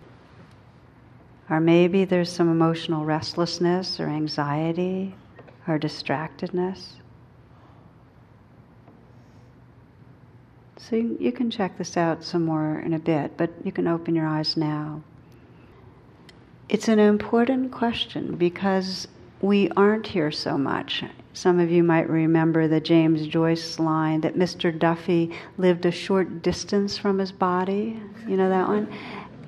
Or 1.50 1.60
maybe 1.60 2.06
there's 2.06 2.32
some 2.32 2.50
emotional 2.50 3.06
restlessness 3.06 4.00
or 4.00 4.08
anxiety 4.08 5.14
or 5.68 5.78
distractedness. 5.78 6.94
So 10.78 10.96
you, 10.96 11.32
can 11.32 11.50
check 11.50 11.78
this 11.78 11.98
out 11.98 12.24
some 12.24 12.46
more 12.46 12.80
in 12.80 12.94
a 12.94 13.00
bit, 13.00 13.38
but 13.38 13.50
you 13.64 13.72
can 13.72 13.88
open 13.88 14.16
your 14.16 14.28
eyes 14.28 14.56
now. 14.56 15.02
It's 16.70 16.88
an 16.88 17.00
important 17.00 17.72
question 17.72 18.36
because 18.36 19.08
we 19.46 19.70
aren't 19.78 20.08
here 20.08 20.32
so 20.32 20.58
much. 20.58 21.04
Some 21.34 21.60
of 21.60 21.70
you 21.70 21.84
might 21.84 22.10
remember 22.10 22.68
the 22.68 22.80
James 22.80 23.28
Joyce 23.28 23.78
line 23.78 24.22
that 24.22 24.36
Mr. 24.36 24.78
Duffy 24.78 25.32
lived 25.58 25.86
a 25.86 25.92
short 25.92 26.42
distance 26.42 26.98
from 26.98 27.20
his 27.20 27.32
body. 27.32 28.02
You 28.28 28.38
know 28.38 28.50
that 28.50 28.68
one? 28.68 28.92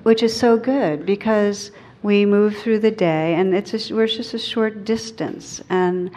Which 0.04 0.22
is 0.22 0.38
so 0.38 0.56
good 0.56 1.04
because 1.04 1.72
we 2.02 2.24
move 2.24 2.56
through 2.56 2.78
the 2.78 2.92
day, 2.92 3.34
and 3.34 3.52
it's 3.54 3.90
a, 3.90 3.94
we're 3.94 4.06
just 4.06 4.34
a 4.34 4.38
short 4.38 4.84
distance, 4.84 5.60
and 5.68 6.12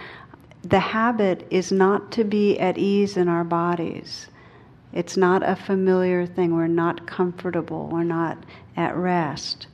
the 0.64 0.80
habit 0.80 1.48
is 1.50 1.72
not 1.72 2.12
to 2.12 2.24
be 2.24 2.60
at 2.60 2.78
ease 2.78 3.18
in 3.18 3.28
our 3.28 3.44
bodies. 3.44 4.28
It's 4.94 5.18
not 5.18 5.42
a 5.42 5.56
familiar 5.56 6.28
thing. 6.28 6.54
We're 6.56 6.68
not 6.68 7.08
comfortable. 7.08 7.88
We're 7.88 8.04
not 8.04 8.38
at 8.78 8.96
rest. 8.96 9.66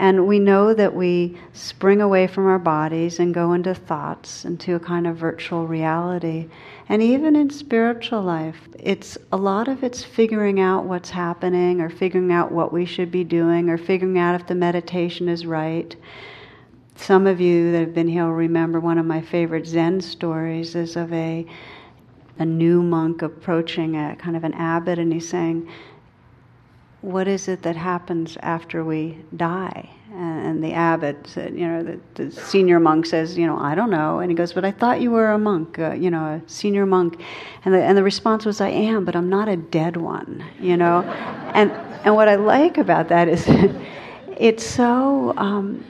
And 0.00 0.28
we 0.28 0.38
know 0.38 0.74
that 0.74 0.94
we 0.94 1.36
spring 1.52 2.00
away 2.00 2.28
from 2.28 2.46
our 2.46 2.58
bodies 2.58 3.18
and 3.18 3.34
go 3.34 3.52
into 3.52 3.74
thoughts, 3.74 4.44
into 4.44 4.76
a 4.76 4.80
kind 4.80 5.08
of 5.08 5.16
virtual 5.16 5.66
reality. 5.66 6.48
And 6.88 7.02
even 7.02 7.34
in 7.34 7.50
spiritual 7.50 8.22
life, 8.22 8.68
it's 8.78 9.18
a 9.32 9.36
lot 9.36 9.66
of 9.66 9.82
it's 9.82 10.04
figuring 10.04 10.60
out 10.60 10.84
what's 10.84 11.10
happening 11.10 11.80
or 11.80 11.90
figuring 11.90 12.30
out 12.30 12.52
what 12.52 12.72
we 12.72 12.84
should 12.84 13.10
be 13.10 13.24
doing 13.24 13.68
or 13.68 13.76
figuring 13.76 14.18
out 14.18 14.40
if 14.40 14.46
the 14.46 14.54
meditation 14.54 15.28
is 15.28 15.44
right. 15.44 15.96
Some 16.94 17.26
of 17.26 17.40
you 17.40 17.72
that 17.72 17.80
have 17.80 17.94
been 17.94 18.08
here 18.08 18.24
will 18.24 18.32
remember 18.32 18.78
one 18.78 18.98
of 18.98 19.06
my 19.06 19.20
favorite 19.20 19.66
Zen 19.66 20.00
stories 20.00 20.74
is 20.76 20.96
of 20.96 21.12
a 21.12 21.44
a 22.40 22.44
new 22.44 22.82
monk 22.82 23.22
approaching 23.22 23.96
a 23.96 24.14
kind 24.16 24.36
of 24.36 24.44
an 24.44 24.54
abbot 24.54 24.98
and 24.98 25.12
he's 25.12 25.28
saying, 25.28 25.68
what 27.00 27.28
is 27.28 27.46
it 27.46 27.62
that 27.62 27.76
happens 27.76 28.36
after 28.42 28.84
we 28.84 29.18
die? 29.36 29.88
And 30.12 30.64
the 30.64 30.72
abbot 30.72 31.26
said, 31.26 31.54
you 31.54 31.68
know, 31.68 31.82
the, 31.82 32.00
the, 32.14 32.32
senior 32.32 32.80
monk 32.80 33.06
says, 33.06 33.38
you 33.38 33.46
know, 33.46 33.56
I 33.56 33.76
don't 33.76 33.90
know. 33.90 34.18
And 34.18 34.30
he 34.30 34.34
goes, 34.34 34.52
but 34.52 34.64
I 34.64 34.72
thought 34.72 35.00
you 35.00 35.12
were 35.12 35.30
a 35.30 35.38
monk, 35.38 35.78
uh, 35.78 35.92
you 35.92 36.10
know, 36.10 36.24
a 36.24 36.42
senior 36.50 36.86
monk. 36.86 37.20
And 37.64 37.72
the, 37.74 37.82
and 37.82 37.96
the 37.96 38.02
response 38.02 38.44
was, 38.44 38.60
I 38.60 38.68
am, 38.68 39.04
but 39.04 39.14
I'm 39.14 39.28
not 39.28 39.48
a 39.48 39.56
dead 39.56 39.96
one, 39.96 40.44
you 40.58 40.76
know. 40.76 41.02
and, 41.54 41.70
and 42.04 42.16
what 42.16 42.26
I 42.26 42.34
like 42.34 42.78
about 42.78 43.08
that 43.10 43.28
is 43.28 43.44
it's 44.36 44.64
so, 44.64 45.34
um, 45.36 45.84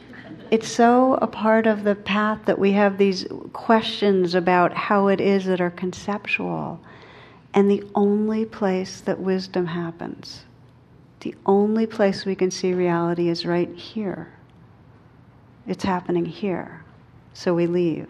it's 0.51 0.69
so 0.69 1.15
a 1.23 1.27
part 1.27 1.67
of 1.67 1.85
the 1.85 1.95
path 1.95 2.41
that 2.45 2.59
we 2.59 2.73
have 2.73 2.99
these 2.99 3.27
questions 3.55 4.35
about 4.35 4.75
how 4.75 5.09
it 5.09 5.21
is 5.21 5.47
that 5.47 5.61
are 5.61 5.71
conceptual. 5.71 6.81
And 7.55 7.71
the 7.71 7.83
only 7.95 8.45
place 8.45 9.01
that 9.03 9.19
wisdom 9.19 9.67
happens 9.67 10.45
the 11.21 11.35
only 11.47 11.87
place 11.87 12.25
we 12.25 12.35
can 12.35 12.51
see 12.51 12.73
reality 12.73 13.29
is 13.29 13.45
right 13.45 13.73
here. 13.75 14.33
It's 15.67 15.85
happening 15.85 16.25
here. 16.25 16.85
So 17.35 17.55
we 17.55 17.67
leave. 17.67 18.07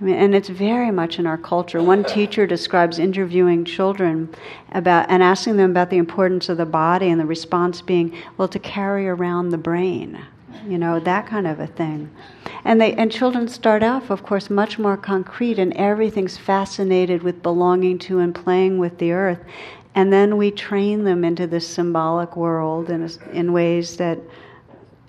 I 0.00 0.04
mean, 0.04 0.14
and 0.14 0.34
it's 0.34 0.48
very 0.48 0.90
much 0.90 1.18
in 1.18 1.26
our 1.26 1.36
culture. 1.36 1.82
One 1.82 2.04
teacher 2.04 2.46
describes 2.46 2.98
interviewing 2.98 3.64
children 3.64 4.34
about 4.72 5.10
and 5.10 5.22
asking 5.22 5.58
them 5.58 5.72
about 5.72 5.90
the 5.90 5.98
importance 5.98 6.48
of 6.48 6.56
the 6.56 6.64
body, 6.64 7.08
and 7.08 7.20
the 7.20 7.26
response 7.26 7.82
being, 7.82 8.14
"Well, 8.38 8.48
to 8.48 8.58
carry 8.58 9.08
around 9.08 9.50
the 9.50 9.58
brain." 9.58 10.18
you 10.66 10.78
know 10.78 11.00
that 11.00 11.26
kind 11.26 11.46
of 11.46 11.58
a 11.60 11.66
thing 11.66 12.10
and 12.64 12.80
they 12.80 12.92
and 12.94 13.10
children 13.10 13.48
start 13.48 13.82
off 13.82 14.10
of 14.10 14.22
course 14.22 14.50
much 14.50 14.78
more 14.78 14.96
concrete 14.96 15.58
and 15.58 15.72
everything's 15.74 16.36
fascinated 16.36 17.22
with 17.22 17.42
belonging 17.42 17.98
to 17.98 18.18
and 18.18 18.34
playing 18.34 18.78
with 18.78 18.98
the 18.98 19.12
earth 19.12 19.40
and 19.94 20.12
then 20.12 20.36
we 20.36 20.50
train 20.50 21.04
them 21.04 21.24
into 21.24 21.46
this 21.46 21.66
symbolic 21.66 22.36
world 22.36 22.90
in, 22.90 23.10
in 23.32 23.52
ways 23.52 23.96
that 23.96 24.18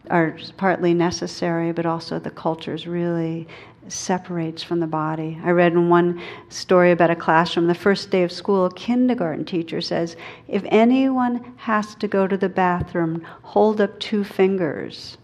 are 0.10 0.36
partly 0.58 0.94
necessary, 0.94 1.72
but 1.72 1.86
also 1.86 2.20
the 2.20 2.32
cultures 2.32 2.88
really 2.88 3.48
separates 3.88 4.64
from 4.64 4.80
the 4.80 4.88
body. 4.88 5.40
I 5.44 5.52
read 5.52 5.74
in 5.74 5.90
one 5.90 6.22
story 6.50 6.92
about 6.92 7.10
a 7.10 7.16
classroom, 7.16 7.68
the 7.68 7.76
first 7.76 8.10
day 8.10 8.24
of 8.24 8.32
school, 8.32 8.66
a 8.66 8.74
kindergarten 8.74 9.46
teacher 9.46 9.82
says, 9.82 10.16
If 10.48 10.64
anyone 10.68 11.54
has 11.58 11.96
to 11.96 12.08
go 12.08 12.28
to 12.28 12.38
the 12.38 12.50
bathroom, 12.50 13.26
hold 13.42 13.82
up 13.82 14.00
two 14.00 14.24
fingers. 14.24 15.18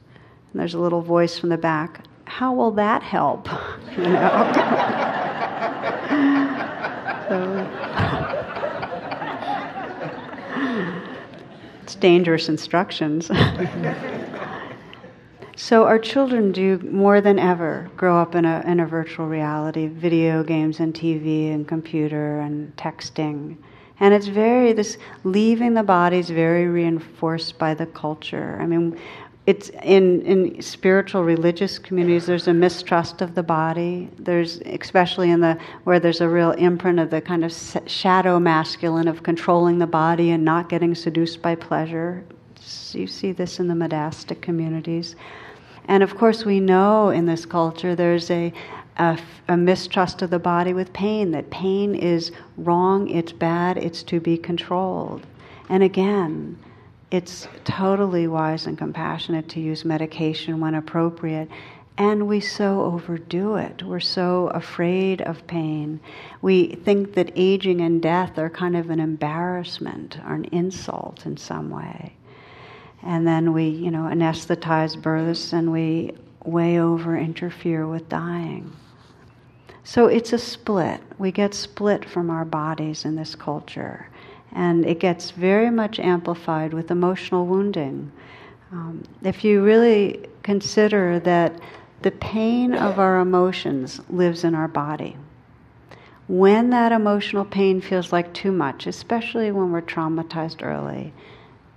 And 0.52 0.60
there's 0.60 0.74
a 0.74 0.80
little 0.80 1.02
voice 1.02 1.38
from 1.38 1.50
the 1.50 1.58
back, 1.58 2.06
How 2.26 2.54
will 2.54 2.72
that 2.72 3.04
help? 3.04 3.48
you 3.98 4.04
know? 4.04 4.54
it's 11.88 11.96
dangerous 11.96 12.50
instructions. 12.50 13.28
so 15.56 15.86
our 15.86 15.98
children 15.98 16.52
do 16.52 16.78
more 16.80 17.22
than 17.22 17.40
ever 17.40 17.90
grow 17.96 18.22
up 18.22 18.36
in 18.36 18.44
a, 18.44 18.62
in 18.68 18.82
a 18.82 18.86
virtual 18.86 19.26
reality, 19.26 19.88
video 19.88 20.44
games 20.44 20.82
and 20.82 20.94
TV 20.94 21.54
and 21.54 21.66
computer 21.66 22.42
and 22.42 22.76
texting. 22.76 23.56
And 24.02 24.14
it's 24.14 24.28
very, 24.28 24.74
this 24.74 24.98
leaving 25.24 25.76
the 25.76 25.84
body 25.84 26.18
is 26.18 26.30
very 26.30 26.68
reinforced 26.68 27.58
by 27.58 27.74
the 27.74 27.86
culture. 27.86 28.58
I 28.60 28.66
mean, 28.66 29.00
it's 29.48 29.70
in, 29.82 30.22
in 30.24 30.62
spiritual 30.62 31.24
religious 31.24 31.80
communities 31.80 32.26
there's 32.26 32.50
a 32.50 32.54
mistrust 32.54 33.22
of 33.22 33.34
the 33.34 33.42
body. 33.42 34.10
There's 34.20 34.60
especially 34.60 35.32
in 35.32 35.40
the 35.40 35.58
where 35.86 36.02
there's 36.02 36.20
a 36.20 36.28
real 36.28 36.52
imprint 36.52 37.00
of 37.00 37.10
the 37.10 37.22
kind 37.22 37.46
of 37.46 37.54
shadow 37.88 38.40
masculine 38.40 39.08
of 39.08 39.24
controlling 39.24 39.80
the 39.80 39.88
body 39.88 40.32
and 40.32 40.44
not 40.44 40.68
getting 40.68 40.94
seduced 40.94 41.42
by 41.42 41.56
pleasure. 41.56 42.26
You 42.92 43.08
see 43.08 43.32
this 43.32 43.62
in 43.62 43.70
the 43.70 43.76
monastic 43.76 44.42
communities. 44.42 45.16
And 45.88 46.04
of 46.04 46.18
course 46.18 46.44
we 46.44 46.60
know 46.60 47.10
in 47.10 47.26
this 47.26 47.46
culture 47.46 47.96
there's 47.96 48.30
a, 48.30 48.52
a, 48.98 49.18
a 49.48 49.56
mistrust 49.56 50.22
of 50.22 50.30
the 50.30 50.40
body 50.40 50.74
with 50.74 50.92
pain 50.92 51.32
that 51.32 51.50
pain 51.52 51.96
is 51.96 52.34
wrong 52.58 53.08
it's 53.08 53.32
bad 53.32 53.78
it's 53.78 54.04
to 54.04 54.20
be 54.20 54.38
controlled. 54.38 55.26
And 55.70 55.84
again 55.84 56.58
it's 57.10 57.48
totally 57.64 58.28
wise 58.28 58.68
and 58.68 58.78
compassionate 58.78 59.50
to 59.50 59.60
use 59.60 59.86
medication 59.86 60.60
when 60.60 60.76
appropriate. 60.76 61.50
And 61.98 62.28
we 62.28 62.42
so 62.42 62.82
overdo 62.82 63.56
it. 63.56 63.82
We're 63.82 64.00
so 64.00 64.48
afraid 64.48 65.22
of 65.22 65.48
pain. 65.48 66.00
We 66.42 66.76
think 66.76 67.14
that 67.14 67.32
aging 67.36 67.82
and 67.82 68.02
death 68.02 68.38
are 68.38 68.50
kind 68.50 68.76
of 68.76 68.90
an 68.90 69.00
embarrassment 69.00 70.20
or 70.28 70.36
an 70.36 70.46
insult 70.46 71.26
in 71.26 71.38
some 71.38 71.70
way. 71.70 72.14
And 73.02 73.26
then 73.26 73.54
we, 73.54 73.70
you 73.70 73.90
know, 73.90 74.04
anesthetize 74.04 75.02
births 75.02 75.54
and 75.54 75.72
we 75.72 76.12
way 76.44 76.80
over 76.80 77.18
interfere 77.18 77.88
with 77.88 78.10
dying. 78.10 78.72
So 79.84 80.08
it's 80.08 80.34
a 80.34 80.38
split. 80.38 81.02
We 81.18 81.32
get 81.32 81.54
split 81.54 82.04
from 82.04 82.30
our 82.30 82.46
bodies 82.46 83.06
in 83.06 83.16
this 83.16 83.34
culture 83.34 84.10
and 84.58 84.86
it 84.88 85.00
gets 85.00 85.30
very 85.30 85.70
much 85.70 86.00
amplified 86.00 86.74
with 86.74 86.90
emotional 86.90 87.46
wounding. 87.46 88.12
Um, 88.72 89.04
if 89.24 89.44
you 89.44 89.64
really 89.64 90.28
consider 90.42 91.20
that 91.20 91.62
the 92.02 92.10
pain 92.10 92.74
of 92.74 92.98
our 92.98 93.20
emotions 93.20 94.02
lives 94.10 94.44
in 94.44 94.56
our 94.56 94.68
body, 94.68 95.16
when 96.28 96.72
that 96.72 96.92
emotional 96.92 97.46
pain 97.46 97.80
feels 97.80 98.12
like 98.12 98.34
too 98.34 98.52
much, 98.52 98.88
especially 98.88 99.52
when 99.52 99.72
we're 99.72 99.82
traumatized 99.82 100.66
early, 100.66 101.14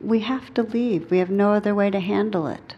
we 0.01 0.21
have 0.21 0.53
to 0.55 0.63
leave. 0.63 1.11
We 1.11 1.19
have 1.19 1.31
no 1.31 1.53
other 1.53 1.75
way 1.75 1.91
to 1.91 2.01
handle 2.01 2.47
it. 2.47 2.77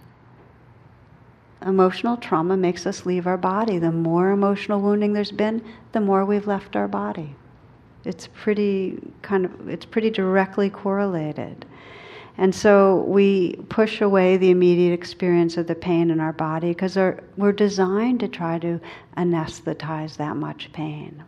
Emotional 1.64 2.16
trauma 2.16 2.56
makes 2.56 2.86
us 2.86 3.06
leave 3.06 3.28
our 3.28 3.36
body. 3.36 3.78
The 3.78 3.92
more 3.92 4.32
emotional 4.32 4.80
wounding 4.80 5.12
there's 5.12 5.30
been, 5.30 5.62
the 5.92 6.00
more 6.00 6.24
we've 6.24 6.48
left 6.48 6.74
our 6.74 6.88
body. 6.88 7.36
It's 8.04 8.28
pretty 8.28 8.98
kind 9.22 9.44
of 9.44 9.68
it's 9.68 9.84
pretty 9.84 10.10
directly 10.10 10.70
correlated. 10.70 11.66
And 12.38 12.54
so 12.54 13.04
we 13.06 13.56
push 13.68 14.00
away 14.00 14.36
the 14.36 14.50
immediate 14.50 14.94
experience 14.94 15.56
of 15.56 15.66
the 15.66 15.74
pain 15.74 16.10
in 16.10 16.18
our 16.18 16.32
body 16.32 16.68
because 16.68 16.96
we're 17.36 17.52
designed 17.52 18.20
to 18.20 18.28
try 18.28 18.58
to 18.60 18.80
anesthetize 19.16 20.16
that 20.16 20.36
much 20.36 20.72
pain. 20.72 21.24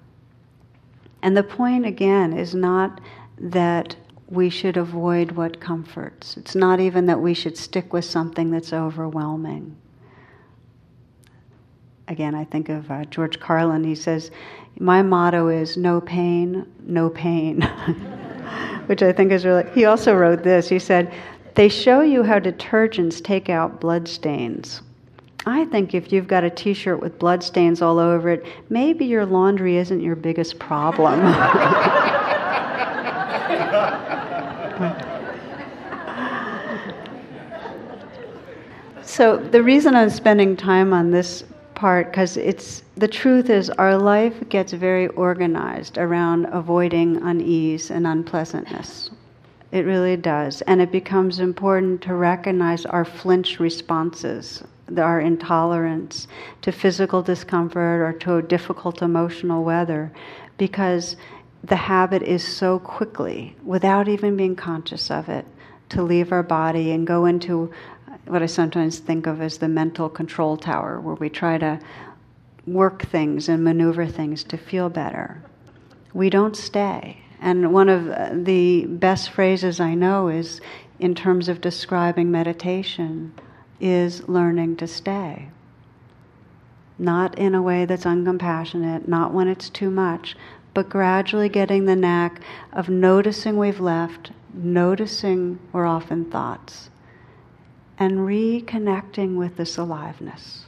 And 1.22 1.36
the 1.36 1.42
point, 1.42 1.86
again, 1.86 2.32
is 2.32 2.54
not 2.54 3.00
that 3.38 3.96
we 4.28 4.48
should 4.48 4.76
avoid 4.76 5.32
what 5.32 5.60
comforts. 5.60 6.36
It's 6.36 6.54
not 6.54 6.80
even 6.80 7.06
that 7.06 7.20
we 7.20 7.34
should 7.34 7.58
stick 7.58 7.92
with 7.92 8.04
something 8.04 8.50
that's 8.50 8.72
overwhelming. 8.72 9.76
Again, 12.08 12.34
I 12.34 12.44
think 12.44 12.68
of 12.68 12.90
uh, 12.90 13.06
George 13.06 13.40
Carlin. 13.40 13.82
He 13.82 13.94
says, 13.94 14.30
my 14.80 15.02
motto 15.02 15.48
is 15.48 15.76
no 15.76 16.00
pain, 16.00 16.66
no 16.84 17.10
pain, 17.10 17.62
which 18.86 19.02
I 19.02 19.12
think 19.12 19.30
is 19.30 19.44
really. 19.44 19.64
He 19.72 19.84
also 19.84 20.14
wrote 20.14 20.42
this. 20.42 20.68
He 20.68 20.80
said, 20.80 21.12
They 21.54 21.68
show 21.68 22.00
you 22.00 22.24
how 22.24 22.40
detergents 22.40 23.22
take 23.22 23.48
out 23.48 23.80
blood 23.80 24.08
stains. 24.08 24.82
I 25.46 25.66
think 25.66 25.94
if 25.94 26.12
you've 26.12 26.26
got 26.26 26.42
a 26.42 26.50
t 26.50 26.74
shirt 26.74 27.00
with 27.00 27.18
blood 27.18 27.44
stains 27.44 27.82
all 27.82 27.98
over 27.98 28.30
it, 28.30 28.46
maybe 28.68 29.04
your 29.04 29.26
laundry 29.26 29.76
isn't 29.76 30.00
your 30.00 30.16
biggest 30.16 30.58
problem. 30.58 31.20
so, 39.04 39.36
the 39.36 39.62
reason 39.62 39.94
I'm 39.94 40.10
spending 40.10 40.56
time 40.56 40.92
on 40.92 41.12
this 41.12 41.44
part 41.84 42.06
because 42.10 42.38
it's 42.38 42.82
the 42.96 43.06
truth 43.06 43.50
is 43.50 43.68
our 43.68 43.98
life 43.98 44.36
gets 44.48 44.72
very 44.72 45.08
organized 45.08 45.98
around 45.98 46.46
avoiding 46.50 47.10
unease 47.22 47.90
and 47.90 48.06
unpleasantness 48.06 49.10
It 49.70 49.84
really 49.84 50.16
does. 50.16 50.62
And 50.62 50.80
it 50.80 50.92
becomes 50.92 51.40
important 51.40 52.00
to 52.02 52.14
recognize 52.14 52.86
our 52.86 53.04
flinch 53.04 53.58
responses, 53.58 54.62
our 54.96 55.20
intolerance 55.20 56.28
to 56.62 56.70
physical 56.70 57.22
discomfort 57.22 58.00
or 58.00 58.12
to 58.20 58.40
difficult 58.46 59.02
emotional 59.02 59.64
weather, 59.64 60.12
because 60.56 61.16
the 61.64 61.76
habit 61.76 62.22
is 62.22 62.42
so 62.60 62.78
quickly, 62.78 63.56
without 63.64 64.06
even 64.08 64.36
being 64.36 64.54
conscious 64.56 65.10
of 65.10 65.28
it, 65.28 65.44
to 65.88 66.02
leave 66.02 66.30
our 66.30 66.44
body 66.44 66.92
and 66.92 67.06
go 67.06 67.26
into 67.26 67.72
what 68.26 68.42
I 68.42 68.46
sometimes 68.46 68.98
think 68.98 69.26
of 69.26 69.40
as 69.40 69.58
the 69.58 69.68
mental 69.68 70.08
control 70.08 70.56
tower, 70.56 71.00
where 71.00 71.14
we 71.14 71.28
try 71.28 71.58
to 71.58 71.80
work 72.66 73.02
things 73.02 73.48
and 73.48 73.62
maneuver 73.62 74.06
things 74.06 74.44
to 74.44 74.56
feel 74.56 74.88
better. 74.88 75.42
We 76.12 76.30
don't 76.30 76.56
stay. 76.56 77.18
And 77.40 77.74
one 77.74 77.88
of 77.88 78.08
uh, 78.08 78.30
the 78.32 78.86
best 78.86 79.30
phrases 79.30 79.80
I 79.80 79.94
know 79.94 80.28
is, 80.28 80.60
in 80.98 81.14
terms 81.14 81.48
of 81.48 81.60
describing 81.60 82.30
meditation, 82.30 83.34
is 83.80 84.26
learning 84.28 84.76
to 84.76 84.86
stay. 84.86 85.48
Not 86.98 87.36
in 87.38 87.54
a 87.54 87.60
way 87.60 87.84
that's 87.84 88.04
uncompassionate, 88.04 89.08
not 89.08 89.34
when 89.34 89.48
it's 89.48 89.68
too 89.68 89.90
much, 89.90 90.36
but 90.72 90.88
gradually 90.88 91.48
getting 91.48 91.84
the 91.84 91.96
knack 91.96 92.40
of 92.72 92.88
noticing 92.88 93.58
we've 93.58 93.80
left, 93.80 94.30
noticing 94.54 95.58
we're 95.72 95.86
often 95.86 96.24
thoughts, 96.30 96.88
and 97.98 98.18
reconnecting 98.18 99.36
with 99.36 99.56
this 99.56 99.76
aliveness. 99.76 100.66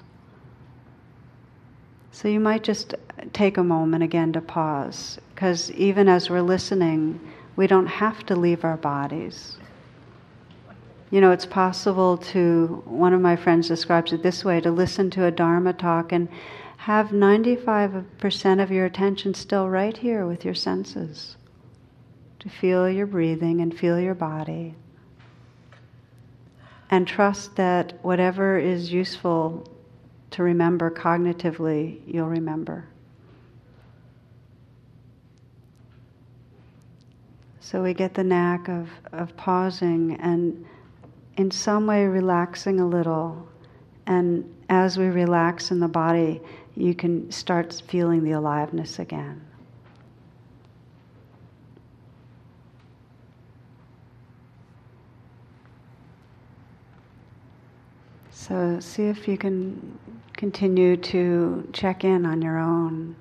So 2.12 2.28
you 2.28 2.40
might 2.40 2.62
just 2.62 2.94
take 3.32 3.58
a 3.58 3.64
moment 3.64 4.02
again 4.02 4.32
to 4.32 4.40
pause, 4.40 5.18
because 5.34 5.70
even 5.72 6.08
as 6.08 6.30
we're 6.30 6.40
listening, 6.40 7.20
we 7.56 7.66
don't 7.66 7.86
have 7.86 8.24
to 8.26 8.36
leave 8.36 8.64
our 8.64 8.76
bodies. 8.76 9.58
You 11.10 11.20
know, 11.20 11.30
it's 11.30 11.46
possible 11.46 12.18
to, 12.18 12.82
one 12.84 13.12
of 13.12 13.20
my 13.20 13.36
friends 13.36 13.68
describes 13.68 14.12
it 14.12 14.22
this 14.22 14.44
way 14.44 14.60
to 14.60 14.70
listen 14.70 15.10
to 15.10 15.24
a 15.24 15.30
Dharma 15.30 15.72
talk 15.72 16.12
and 16.12 16.28
have 16.78 17.08
95% 17.08 18.62
of 18.62 18.70
your 18.70 18.86
attention 18.86 19.34
still 19.34 19.68
right 19.68 19.96
here 19.96 20.26
with 20.26 20.44
your 20.44 20.54
senses. 20.54 21.36
To 22.40 22.48
feel 22.48 22.88
your 22.88 23.06
breathing 23.06 23.60
and 23.60 23.76
feel 23.76 23.98
your 23.98 24.14
body. 24.14 24.74
And 26.90 27.06
trust 27.06 27.56
that 27.56 28.02
whatever 28.04 28.58
is 28.58 28.92
useful 28.92 29.66
to 30.30 30.42
remember 30.42 30.90
cognitively, 30.90 32.00
you'll 32.06 32.28
remember. 32.28 32.86
So 37.60 37.82
we 37.82 37.94
get 37.94 38.14
the 38.14 38.22
knack 38.22 38.68
of, 38.68 38.88
of 39.12 39.36
pausing 39.36 40.16
and 40.20 40.64
in 41.36 41.50
some 41.50 41.86
way 41.86 42.06
relaxing 42.06 42.80
a 42.80 42.86
little. 42.86 43.48
And 44.06 44.54
as 44.68 44.96
we 44.96 45.06
relax 45.06 45.70
in 45.70 45.80
the 45.80 45.88
body, 45.88 46.40
you 46.76 46.94
can 46.94 47.30
start 47.30 47.82
feeling 47.88 48.22
the 48.22 48.32
aliveness 48.32 48.98
again. 48.98 49.45
So, 58.46 58.78
see 58.78 59.08
if 59.08 59.26
you 59.26 59.36
can 59.36 59.98
continue 60.34 60.96
to 60.98 61.68
check 61.72 62.04
in 62.04 62.24
on 62.24 62.40
your 62.40 62.58
own. 62.58 63.16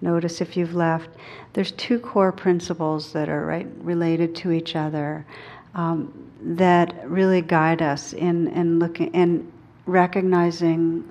Notice 0.00 0.40
if 0.40 0.56
you've 0.56 0.74
left. 0.74 1.10
There's 1.52 1.70
two 1.72 2.00
core 2.00 2.32
principles 2.32 3.12
that 3.12 3.28
are 3.28 3.46
right 3.46 3.68
related 3.80 4.34
to 4.36 4.50
each 4.50 4.74
other 4.74 5.24
um, 5.76 6.12
that 6.40 7.08
really 7.08 7.40
guide 7.40 7.82
us 7.82 8.12
in, 8.14 8.48
in 8.48 8.80
looking 8.80 9.14
in 9.14 9.52
recognizing 9.86 11.04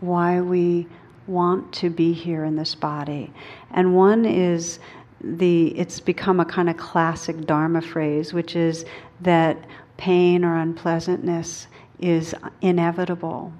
why 0.00 0.42
we 0.42 0.86
want 1.26 1.72
to 1.72 1.88
be 1.88 2.12
here 2.12 2.44
in 2.44 2.56
this 2.56 2.74
body. 2.74 3.32
And 3.70 3.96
one 3.96 4.26
is 4.26 4.80
the 5.22 5.68
it's 5.78 5.98
become 5.98 6.40
a 6.40 6.44
kind 6.44 6.68
of 6.68 6.76
classic 6.76 7.46
dharma 7.46 7.80
phrase 7.80 8.34
which 8.34 8.56
is 8.56 8.84
that 9.20 9.56
pain 9.96 10.44
or 10.44 10.58
unpleasantness 10.58 11.68
is 12.02 12.34
inevitable 12.60 13.52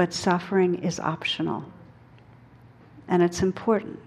but 0.00 0.14
suffering 0.14 0.76
is 0.76 0.98
optional. 0.98 1.62
And 3.06 3.22
it's 3.22 3.42
important 3.42 3.98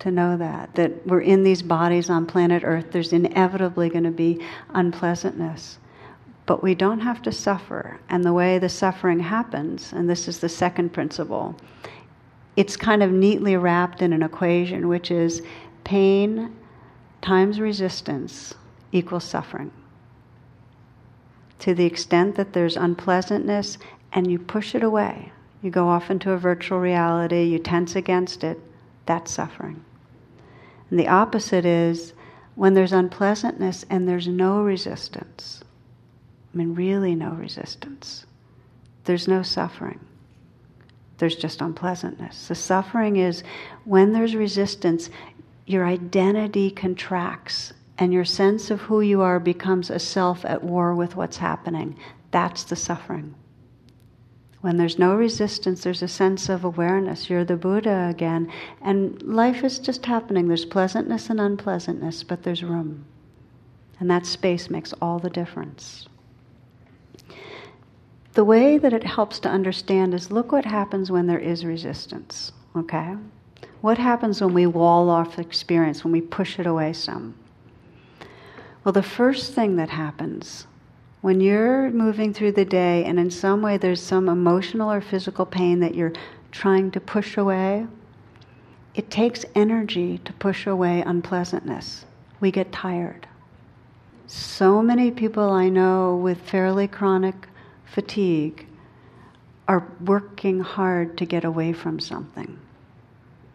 to 0.00 0.10
know 0.10 0.36
that 0.36 0.74
that 0.74 1.06
we're 1.06 1.22
in 1.22 1.42
these 1.42 1.62
bodies 1.62 2.10
on 2.10 2.26
planet 2.26 2.62
earth. 2.66 2.92
There's 2.92 3.14
inevitably 3.14 3.88
going 3.88 4.04
to 4.04 4.10
be 4.10 4.44
unpleasantness. 4.74 5.78
But 6.44 6.62
we 6.62 6.74
don't 6.74 7.00
have 7.00 7.22
to 7.22 7.32
suffer. 7.32 7.98
And 8.10 8.22
the 8.22 8.34
way 8.34 8.58
the 8.58 8.68
suffering 8.68 9.20
happens 9.20 9.94
and 9.94 10.06
this 10.06 10.28
is 10.28 10.40
the 10.40 10.50
second 10.50 10.92
principle 10.92 11.56
it's 12.56 12.76
kind 12.76 13.02
of 13.02 13.10
neatly 13.10 13.56
wrapped 13.56 14.02
in 14.02 14.12
an 14.12 14.22
equation, 14.22 14.86
which 14.86 15.10
is 15.10 15.40
pain 15.82 16.54
times 17.22 17.58
resistance 17.58 18.52
equals 18.92 19.24
suffering. 19.24 19.70
To 21.60 21.74
the 21.74 21.84
extent 21.84 22.36
that 22.36 22.52
there's 22.52 22.76
unpleasantness 22.76 23.78
and 24.12 24.30
you 24.30 24.38
push 24.38 24.74
it 24.74 24.82
away, 24.82 25.32
you 25.62 25.70
go 25.70 25.88
off 25.88 26.10
into 26.10 26.32
a 26.32 26.38
virtual 26.38 26.80
reality, 26.80 27.44
you 27.44 27.58
tense 27.58 27.94
against 27.96 28.42
it, 28.44 28.58
that's 29.06 29.32
suffering. 29.32 29.84
And 30.90 30.98
the 30.98 31.08
opposite 31.08 31.64
is 31.64 32.12
when 32.54 32.74
there's 32.74 32.92
unpleasantness 32.92 33.84
and 33.88 34.08
there's 34.08 34.26
no 34.26 34.62
resistance. 34.62 35.62
I 36.52 36.56
mean, 36.56 36.74
really 36.74 37.14
no 37.14 37.30
resistance. 37.30 38.26
There's 39.04 39.28
no 39.28 39.42
suffering 39.42 40.00
there's 41.20 41.36
just 41.36 41.60
unpleasantness. 41.60 42.48
The 42.48 42.54
suffering 42.54 43.16
is 43.16 43.44
when 43.84 44.12
there's 44.12 44.34
resistance, 44.34 45.10
your 45.66 45.86
identity 45.86 46.70
contracts 46.70 47.74
and 48.00 48.12
your 48.12 48.24
sense 48.24 48.70
of 48.70 48.80
who 48.80 49.00
you 49.00 49.20
are 49.20 49.38
becomes 49.38 49.90
a 49.90 50.00
self 50.00 50.44
at 50.44 50.64
war 50.64 50.94
with 50.94 51.14
what's 51.14 51.36
happening. 51.36 51.96
That's 52.32 52.64
the 52.64 52.74
suffering. 52.74 53.36
When 54.62 54.76
there's 54.76 54.98
no 54.98 55.14
resistance, 55.14 55.84
there's 55.84 56.02
a 56.02 56.08
sense 56.08 56.48
of 56.48 56.64
awareness. 56.64 57.30
You're 57.30 57.44
the 57.44 57.56
Buddha 57.56 58.08
again. 58.10 58.50
And 58.82 59.22
life 59.22 59.62
is 59.62 59.78
just 59.78 60.04
happening. 60.04 60.48
There's 60.48 60.64
pleasantness 60.64 61.30
and 61.30 61.40
unpleasantness, 61.40 62.24
but 62.24 62.42
there's 62.42 62.64
room. 62.64 63.04
And 64.00 64.10
that 64.10 64.26
space 64.26 64.68
makes 64.68 64.92
all 65.00 65.20
the 65.20 65.30
difference 65.30 66.08
the 68.34 68.44
way 68.44 68.78
that 68.78 68.92
it 68.92 69.04
helps 69.04 69.40
to 69.40 69.48
understand 69.48 70.14
is 70.14 70.30
look 70.30 70.52
what 70.52 70.64
happens 70.64 71.10
when 71.10 71.26
there 71.26 71.38
is 71.38 71.64
resistance, 71.64 72.52
okay? 72.76 73.16
What 73.80 73.98
happens 73.98 74.40
when 74.40 74.54
we 74.54 74.66
wall 74.66 75.10
off 75.10 75.38
experience, 75.38 76.04
when 76.04 76.12
we 76.12 76.20
push 76.20 76.58
it 76.58 76.66
away 76.66 76.92
some? 76.92 77.34
Well, 78.84 78.92
the 78.92 79.02
first 79.02 79.52
thing 79.52 79.76
that 79.76 79.90
happens 79.90 80.66
when 81.20 81.40
you're 81.40 81.90
moving 81.90 82.32
through 82.32 82.52
the 82.52 82.64
day 82.64 83.04
and 83.04 83.18
in 83.18 83.30
some 83.30 83.60
way 83.60 83.76
there's 83.76 84.02
some 84.02 84.26
emotional 84.26 84.90
or 84.90 85.02
physical 85.02 85.44
pain 85.44 85.80
that 85.80 85.94
you're 85.94 86.14
trying 86.50 86.90
to 86.92 87.00
push 87.00 87.36
away, 87.36 87.86
it 88.94 89.10
takes 89.10 89.44
energy 89.54 90.18
to 90.24 90.32
push 90.32 90.66
away 90.66 91.02
unpleasantness. 91.02 92.06
We 92.40 92.50
get 92.50 92.72
tired. 92.72 93.28
So 94.26 94.80
many 94.80 95.10
people 95.10 95.50
I 95.50 95.68
know 95.68 96.16
with 96.16 96.40
fairly 96.40 96.88
chronic 96.88 97.48
fatigue 97.84 98.66
are 99.68 99.86
working 100.04 100.60
hard 100.60 101.18
to 101.18 101.26
get 101.26 101.44
away 101.44 101.74
from 101.74 102.00
something. 102.00 102.58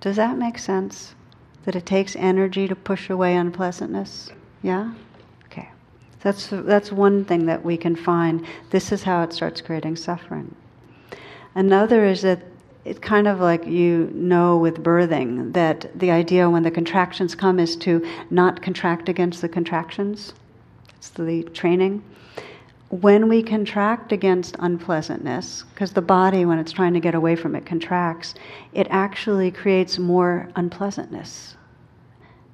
Does 0.02 0.18
that 0.18 0.38
make 0.38 0.60
sense? 0.60 1.16
That 1.64 1.76
it 1.76 1.86
takes 1.88 2.16
energy 2.16 2.68
to 2.68 2.76
push 2.76 3.10
away 3.10 3.36
unpleasantness? 3.36 4.30
Yeah? 4.62 4.94
That's, 6.26 6.48
that's 6.48 6.92
one 6.92 7.24
thing 7.24 7.46
that 7.46 7.64
we 7.64 7.78
can 7.78 7.96
find. 7.96 8.44
This 8.72 8.92
is 8.92 9.04
how 9.04 9.22
it 9.22 9.32
starts 9.32 9.62
creating 9.62 9.96
suffering. 9.98 10.56
Another 11.54 12.04
is 12.04 12.24
that 12.24 12.42
it's 12.84 12.98
kind 12.98 13.28
of 13.28 13.40
like 13.40 13.68
you 13.68 14.10
know 14.12 14.58
with 14.58 14.84
birthing 14.84 15.54
that 15.54 15.88
the 15.94 16.10
idea 16.10 16.50
when 16.50 16.64
the 16.64 16.72
contractions 16.72 17.36
come 17.36 17.60
is 17.60 17.76
to 17.76 18.04
not 18.32 18.64
contract 18.64 19.08
against 19.08 19.42
the 19.42 19.50
contractions. 19.50 20.34
It's 20.98 21.10
the 21.10 21.44
training 21.54 22.04
when 22.90 23.30
we 23.30 23.44
contract 23.44 24.12
against 24.12 24.56
unpleasantness, 24.60 25.64
because 25.74 25.94
the 25.94 26.02
body, 26.02 26.46
when 26.46 26.58
it's 26.58 26.72
trying 26.72 26.94
to 26.94 27.00
get 27.00 27.14
away 27.14 27.36
from 27.36 27.56
it, 27.56 27.68
contracts, 27.68 28.34
it 28.74 28.88
actually 28.90 29.52
creates 29.52 30.00
more 30.00 30.50
unpleasantness. 30.56 31.56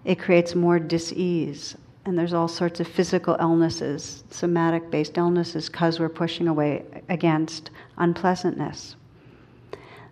It 0.03 0.19
creates 0.19 0.55
more 0.55 0.79
dis-ease. 0.79 1.77
And 2.05 2.17
there's 2.17 2.33
all 2.33 2.47
sorts 2.47 2.79
of 2.79 2.87
physical 2.87 3.37
illnesses, 3.39 4.23
somatic 4.29 4.89
based 4.89 5.17
illnesses, 5.17 5.69
because 5.69 5.99
we're 5.99 6.09
pushing 6.09 6.47
away 6.47 6.83
against 7.09 7.69
unpleasantness. 7.97 8.95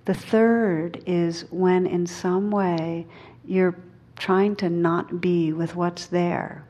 The 0.05 0.13
third 0.13 1.01
is 1.05 1.45
when, 1.49 1.87
in 1.87 2.05
some 2.05 2.51
way, 2.51 3.07
you're 3.45 3.75
trying 4.17 4.55
to 4.57 4.69
not 4.69 5.21
be 5.21 5.53
with 5.53 5.75
what's 5.75 6.07
there 6.07 6.65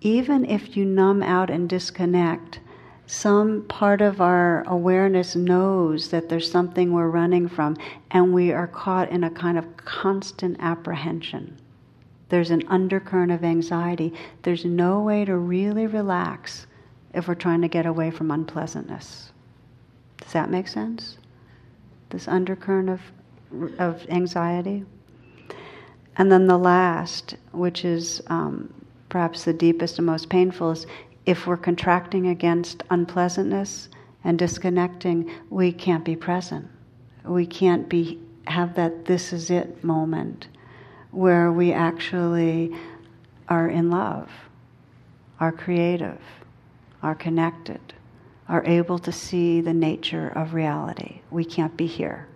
even 0.00 0.44
if 0.44 0.76
you 0.76 0.84
numb 0.84 1.22
out 1.22 1.50
and 1.50 1.68
disconnect, 1.68 2.60
some 3.06 3.62
part 3.68 4.00
of 4.00 4.20
our 4.20 4.62
awareness 4.68 5.34
knows 5.34 6.10
that 6.10 6.28
there's 6.28 6.50
something 6.50 6.92
we're 6.92 7.08
running 7.08 7.48
from, 7.48 7.76
and 8.10 8.32
we 8.32 8.52
are 8.52 8.66
caught 8.66 9.10
in 9.10 9.24
a 9.24 9.30
kind 9.30 9.58
of 9.58 9.76
constant 9.76 10.56
apprehension. 10.60 11.56
There's 12.28 12.50
an 12.50 12.62
undercurrent 12.68 13.32
of 13.32 13.44
anxiety. 13.44 14.12
There's 14.42 14.64
no 14.64 15.00
way 15.00 15.24
to 15.24 15.36
really 15.36 15.86
relax 15.86 16.66
if 17.14 17.26
we're 17.26 17.34
trying 17.34 17.62
to 17.62 17.68
get 17.68 17.86
away 17.86 18.10
from 18.10 18.30
unpleasantness. 18.30 19.32
Does 20.18 20.32
that 20.32 20.50
make 20.50 20.68
sense? 20.68 21.18
This 22.10 22.28
undercurrent 22.28 22.90
of, 22.90 23.00
of 23.78 24.06
anxiety? 24.10 24.84
And 26.16 26.30
then 26.30 26.46
the 26.46 26.58
last, 26.58 27.36
which 27.52 27.84
is 27.84 28.20
um, 28.26 28.74
perhaps 29.08 29.44
the 29.44 29.52
deepest 29.52 29.98
and 29.98 30.06
most 30.06 30.28
painful, 30.28 30.72
is 30.72 30.86
if 31.24 31.46
we're 31.46 31.56
contracting 31.56 32.26
against 32.26 32.82
unpleasantness 32.90 33.88
and 34.24 34.38
disconnecting, 34.38 35.30
we 35.48 35.72
can't 35.72 36.04
be 36.04 36.16
present. 36.16 36.68
We 37.24 37.46
can't 37.46 37.88
be 37.88 38.20
have 38.46 38.74
that 38.74 39.04
this 39.04 39.32
is 39.32 39.50
it 39.50 39.84
moment 39.84 40.48
where 41.18 41.50
we 41.50 41.72
actually 41.72 42.72
are 43.48 43.68
in 43.68 43.90
love, 43.90 44.30
are 45.40 45.50
creative, 45.50 46.20
are 47.02 47.16
connected, 47.16 47.80
are 48.48 48.64
able 48.64 49.00
to 49.00 49.10
see 49.10 49.60
the 49.60 49.74
nature 49.74 50.28
of 50.36 50.54
reality. 50.54 51.20
We 51.32 51.44
can't 51.44 51.76
be 51.76 51.88
here. 51.88 52.28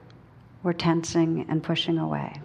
We're 0.65 0.73
tensing 0.73 1.47
and 1.49 1.63
pushing 1.63 1.97
away. 1.97 2.41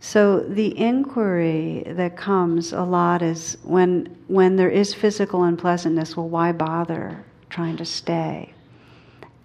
So 0.00 0.40
the 0.40 0.78
inquiry 0.78 1.82
that 1.86 2.16
comes 2.16 2.72
a 2.72 2.82
lot 2.82 3.20
is 3.20 3.58
when 3.62 4.16
when 4.28 4.56
there 4.56 4.70
is 4.70 4.94
physical 4.94 5.44
unpleasantness, 5.44 6.16
well, 6.16 6.30
why 6.30 6.52
bother 6.52 7.22
trying 7.50 7.76
to 7.76 7.84
stay? 7.84 8.54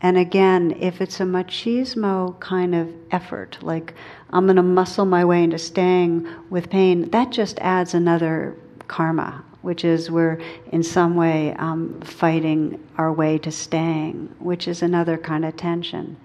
And 0.02 0.18
again, 0.18 0.78
if 0.80 1.02
it's 1.02 1.20
a 1.20 1.24
machismo 1.24 2.40
kind 2.40 2.76
of 2.76 2.94
effort, 3.12 3.58
like 3.62 3.96
I'm 4.36 4.48
going 4.48 4.58
to 4.58 4.64
muscle 4.64 5.06
my 5.06 5.24
way 5.24 5.46
into 5.46 5.58
staying 5.58 6.28
with 6.50 6.70
pain, 6.70 7.10
that 7.12 7.32
just 7.32 7.58
adds 7.60 7.94
another 7.94 8.54
karma, 8.90 9.46
which 9.62 9.86
is 9.86 10.12
we're 10.12 10.42
in 10.74 10.84
some 10.84 11.16
way 11.16 11.54
um, 11.54 12.02
fighting 12.02 12.86
our 12.98 13.14
way 13.14 13.38
to 13.38 13.50
staying, 13.50 14.36
which 14.40 14.68
is 14.68 14.82
another 14.82 15.18
kind 15.18 15.46
of 15.46 15.56
tension. 15.56 16.18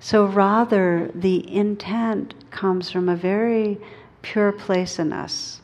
So 0.00 0.24
rather, 0.26 1.08
the 1.14 1.48
intent 1.54 2.34
comes 2.50 2.90
from 2.90 3.08
a 3.08 3.14
very 3.14 3.78
pure 4.22 4.50
place 4.50 4.98
in 4.98 5.12
us, 5.12 5.60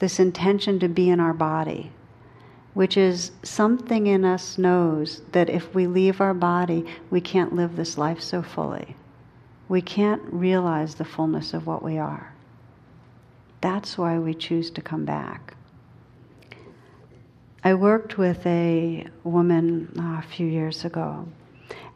this 0.00 0.20
intention 0.20 0.78
to 0.80 0.88
be 0.90 1.08
in 1.08 1.20
our 1.20 1.32
body 1.32 1.90
which 2.74 2.96
is 2.96 3.30
something 3.44 4.08
in 4.08 4.24
us 4.24 4.58
knows 4.58 5.22
that 5.30 5.48
if 5.48 5.72
we 5.76 5.86
leave 5.86 6.20
our 6.20 6.34
body, 6.34 6.84
we 7.08 7.20
can't 7.20 7.54
live 7.54 7.76
this 7.76 7.96
life 7.96 8.20
so 8.20 8.42
fully. 8.42 8.96
We 9.68 9.80
can't 9.80 10.22
realize 10.24 10.94
the 10.94 11.04
fullness 11.04 11.54
of 11.54 11.66
what 11.66 11.82
we 11.82 11.98
are. 11.98 12.32
That's 13.60 13.96
why 13.96 14.18
we 14.18 14.34
choose 14.34 14.70
to 14.72 14.82
come 14.82 15.04
back. 15.04 15.54
I 17.62 17.72
worked 17.74 18.18
with 18.18 18.46
a 18.46 19.06
woman 19.24 19.90
uh, 19.98 20.18
a 20.18 20.22
few 20.22 20.46
years 20.46 20.84
ago, 20.84 21.26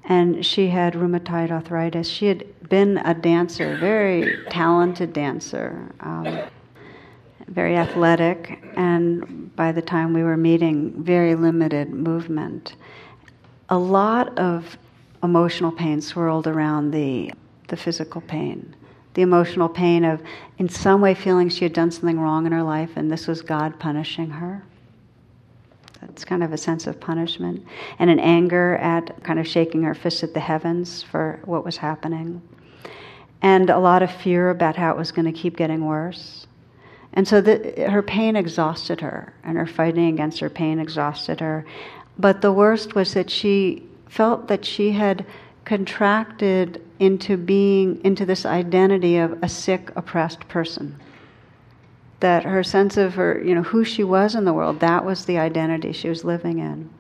and 0.05 0.45
she 0.45 0.69
had 0.69 0.95
rheumatoid 0.95 1.51
arthritis. 1.51 2.09
She 2.09 2.27
had 2.27 2.69
been 2.71 2.97
a 2.99 3.13
dancer, 3.13 3.75
a 3.75 3.77
very 3.77 4.45
talented 4.49 5.13
dancer. 5.13 5.93
Um, 6.01 6.41
very 7.49 7.77
athletic, 7.77 8.63
and 8.77 9.55
by 9.57 9.73
the 9.73 9.83
time 9.83 10.13
we 10.13 10.23
were 10.23 10.37
meeting, 10.37 11.03
very 11.03 11.35
limited 11.35 11.91
movement. 11.91 12.75
A 13.71 13.79
lot 13.79 14.39
of 14.39 14.79
emotional 15.23 15.73
pain 15.73 16.01
swirled 16.01 16.47
around 16.47 16.91
the, 16.91 17.33
the 17.69 17.77
physical 17.77 18.21
pain. 18.21 18.75
The 19.15 19.23
emotional 19.23 19.69
pain 19.69 20.05
of, 20.05 20.23
in 20.59 20.69
some 20.69 21.01
way, 21.01 21.15
feeling 21.15 21.49
she 21.49 21.65
had 21.65 21.73
done 21.73 21.91
something 21.91 22.21
wrong 22.21 22.47
in 22.47 22.53
her 22.53 22.63
life 22.63 22.91
and 22.97 23.11
this 23.11 23.27
was 23.27 23.43
God 23.43 23.79
punishing 23.79 24.31
her. 24.31 24.65
That's 26.01 26.25
kind 26.25 26.43
of 26.45 26.53
a 26.53 26.59
sense 26.59 26.87
of 26.87 27.01
punishment. 27.01 27.67
And 27.99 28.11
an 28.11 28.21
anger 28.21 28.77
at 28.77 29.23
kind 29.25 29.39
of 29.39 29.47
shaking 29.47 29.83
her 29.83 29.95
fist 29.95 30.23
at 30.23 30.35
the 30.35 30.41
heavens 30.41 31.03
for 31.03 31.41
what 31.45 31.65
was 31.65 31.77
happening. 31.77 32.43
And 33.43 33.71
a 33.71 33.79
lot 33.79 34.03
of 34.03 34.11
fear 34.11 34.51
about 34.51 34.77
how 34.77 34.93
it 34.93 34.97
was 34.97 35.13
going 35.13 35.27
to 35.27 35.33
keep 35.33 35.57
getting 35.57 35.85
worse. 35.85 36.47
And 37.13 37.27
so 37.27 37.41
the, 37.41 37.87
her 37.91 38.03
pain 38.03 38.37
exhausted 38.37 39.01
her, 39.01 39.33
and 39.43 39.57
her 39.57 39.67
fighting 39.67 40.09
against 40.09 40.41
her 40.41 40.51
pain 40.51 40.79
exhausted 40.79 41.41
her. 41.41 41.65
But 42.19 42.43
the 42.43 42.53
worst 42.53 42.95
was 42.95 43.15
that 43.15 43.31
she 43.31 43.83
felt 44.09 44.49
that 44.49 44.65
she 44.65 44.93
had 44.93 45.25
contracted 45.65 46.83
into 46.99 47.37
being, 47.37 48.01
into 48.05 48.27
this 48.27 48.45
identity 48.45 49.19
of 49.19 49.43
a 49.43 49.49
sick, 49.49 49.91
oppressed 49.97 50.49
person. 50.49 50.99
That 52.21 52.45
her 52.45 52.65
sense 52.65 52.97
of 52.97 53.15
her, 53.15 53.43
you 53.45 53.55
know, 53.55 53.63
who 53.63 53.85
she 53.85 54.03
was 54.03 54.35
in 54.35 54.45
the 54.45 54.53
world, 54.53 54.81
that 54.81 55.05
was 55.05 55.25
the 55.25 55.39
identity 55.39 55.93
she 55.93 56.09
was 56.09 56.25
living 56.25 56.59
in. 56.59 56.91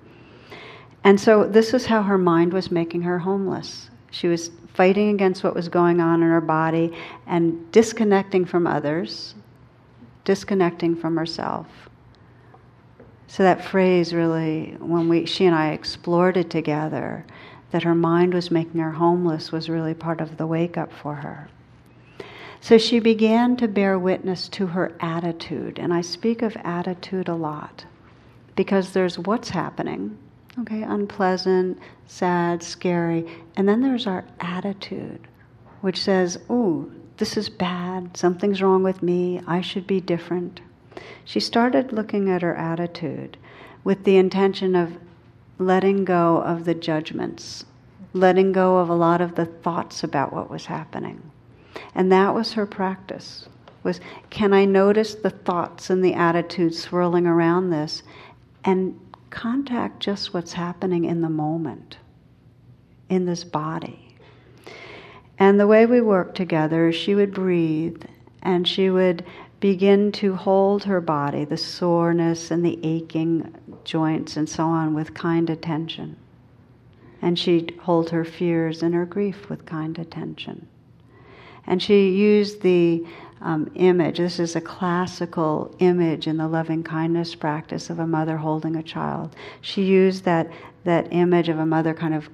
And 1.04 1.20
so 1.20 1.44
this 1.44 1.74
is 1.74 1.87
how 1.87 2.02
her 2.02 2.18
mind 2.18 2.52
was 2.52 2.70
making 2.70 3.02
her 3.02 3.18
homeless. 3.18 3.90
She 4.11 4.28
was 4.28 4.50
fighting 4.74 5.11
against 5.11 5.42
what 5.42 5.54
was 5.54 5.68
going 5.68 6.00
on 6.00 6.22
in 6.22 6.28
her 6.28 6.40
body 6.40 6.92
and 7.26 7.70
disconnecting 7.72 8.44
from 8.44 8.66
others 8.66 9.34
disconnecting 10.28 10.94
from 10.94 11.16
herself. 11.16 11.66
So 13.28 13.42
that 13.44 13.64
phrase 13.64 14.12
really, 14.12 14.76
when 14.78 15.08
we, 15.08 15.24
she 15.24 15.46
and 15.46 15.54
I 15.54 15.70
explored 15.70 16.37
it 16.37 16.50
together, 16.50 17.24
that 17.70 17.83
her 17.83 17.94
mind 17.94 18.35
was 18.35 18.50
making 18.50 18.81
her 18.81 18.92
homeless 18.92 19.52
was 19.52 19.68
really 19.68 19.94
part 19.94 20.20
of 20.20 20.37
the 20.37 20.46
wake 20.46 20.76
up 20.76 20.92
for 20.92 21.16
her. 21.16 21.48
So 22.61 22.76
she 22.78 22.98
began 22.98 23.57
to 23.57 23.68
bear 23.68 23.98
witness 23.98 24.48
to 24.50 24.66
her 24.68 24.92
attitude, 25.00 25.78
and 25.78 25.92
I 25.92 26.00
speak 26.00 26.42
of 26.42 26.57
attitude 26.64 27.28
a 27.28 27.35
lot 27.35 27.85
because 28.57 28.92
there's 28.92 29.18
what's 29.18 29.50
happening, 29.50 30.18
okay, 30.59 30.83
unpleasant, 30.83 31.78
sad, 32.07 32.62
scary, 32.62 33.24
and 33.57 33.68
then 33.68 33.81
there's 33.81 34.07
our 34.07 34.24
attitude, 34.40 35.28
which 35.81 36.02
says, 36.02 36.38
Ooh, 36.50 36.92
this 37.18 37.37
is 37.37 37.48
bad, 37.48 38.16
something's 38.16 38.61
wrong 38.62 38.83
with 38.83 39.02
me, 39.02 39.40
I 39.46 39.61
should 39.61 39.87
be 39.87 40.00
different. 40.00 40.61
She 41.24 41.38
started 41.38 41.92
looking 41.92 42.28
at 42.28 42.42
her 42.42 42.57
attitude 42.57 43.37
with 43.85 44.02
the 44.02 44.16
intention 44.16 44.74
of 44.74 44.98
letting 45.59 46.05
go 46.05 46.38
of 46.38 46.64
the 46.64 46.75
judgments, 46.75 47.64
letting 48.12 48.53
go 48.53 48.79
of 48.79 48.88
a 48.88 48.94
lot 48.94 49.21
of 49.21 49.35
the 49.35 49.47
thoughts 49.47 50.05
about 50.05 50.33
what 50.33 50.51
was 50.51 50.66
happening. 50.66 51.31
And 51.94 52.11
that 52.12 52.35
was 52.35 52.53
her 52.53 52.66
practice. 52.66 53.49
Was 53.83 54.01
can 54.31 54.53
I 54.53 54.64
notice 54.64 55.14
the 55.14 55.31
thoughts 55.31 55.90
and 55.90 56.05
the 56.05 56.14
attitudes 56.14 56.81
swirling 56.81 57.27
around 57.27 57.71
this 57.71 58.03
and 58.64 58.99
contact 59.31 60.01
just 60.01 60.33
what's 60.35 60.53
happening 60.53 61.05
in 61.05 61.21
the 61.21 61.29
moment 61.29 61.99
in 63.09 63.27
this 63.27 63.44
body? 63.44 64.16
And 65.38 65.61
the 65.61 65.66
way 65.66 65.87
we 65.87 66.01
worked 66.01 66.37
together, 66.37 66.92
she 66.92 67.14
would 67.14 67.33
breathe 67.33 68.03
and 68.42 68.66
she 68.66 68.90
would 68.90 69.25
begin 69.61 70.12
to 70.12 70.35
hold 70.35 70.85
her 70.85 71.01
body, 71.01 71.44
the 71.44 71.57
soreness 71.57 72.51
and 72.51 72.64
the 72.64 72.79
aching 72.83 73.55
joints 73.88 74.37
and 74.37 74.48
so 74.48 74.66
on, 74.66 74.94
with 74.94 75.14
kind 75.14 75.48
attention. 75.48 76.16
And 77.22 77.38
she'd 77.38 77.74
hold 77.81 78.11
her 78.11 78.24
fears 78.24 78.83
and 78.83 78.94
her 78.94 79.07
grief 79.07 79.48
with 79.48 79.66
kind 79.66 79.98
attention. 79.98 80.68
And 81.66 81.83
she 81.83 82.11
used 82.11 82.62
the 82.62 83.05
um, 83.40 83.70
image, 83.74 84.18
this 84.18 84.38
is 84.38 84.57
a 84.57 84.61
classical 84.61 85.74
image 85.79 86.27
in 86.27 86.37
the 86.37 86.48
loving 86.48 86.83
kindness 86.83 87.35
practice 87.35 87.88
of 87.88 87.98
a 87.98 88.07
mother 88.07 88.37
holding 88.37 88.77
a 88.77 88.83
child. 88.83 89.35
She 89.62 89.83
used 89.83 90.24
that, 90.24 90.51
that 90.85 91.09
image 91.11 91.48
of 91.48 91.59
a 91.59 91.66
mother 91.66 91.94
kind 91.94 92.14
of 92.14 92.29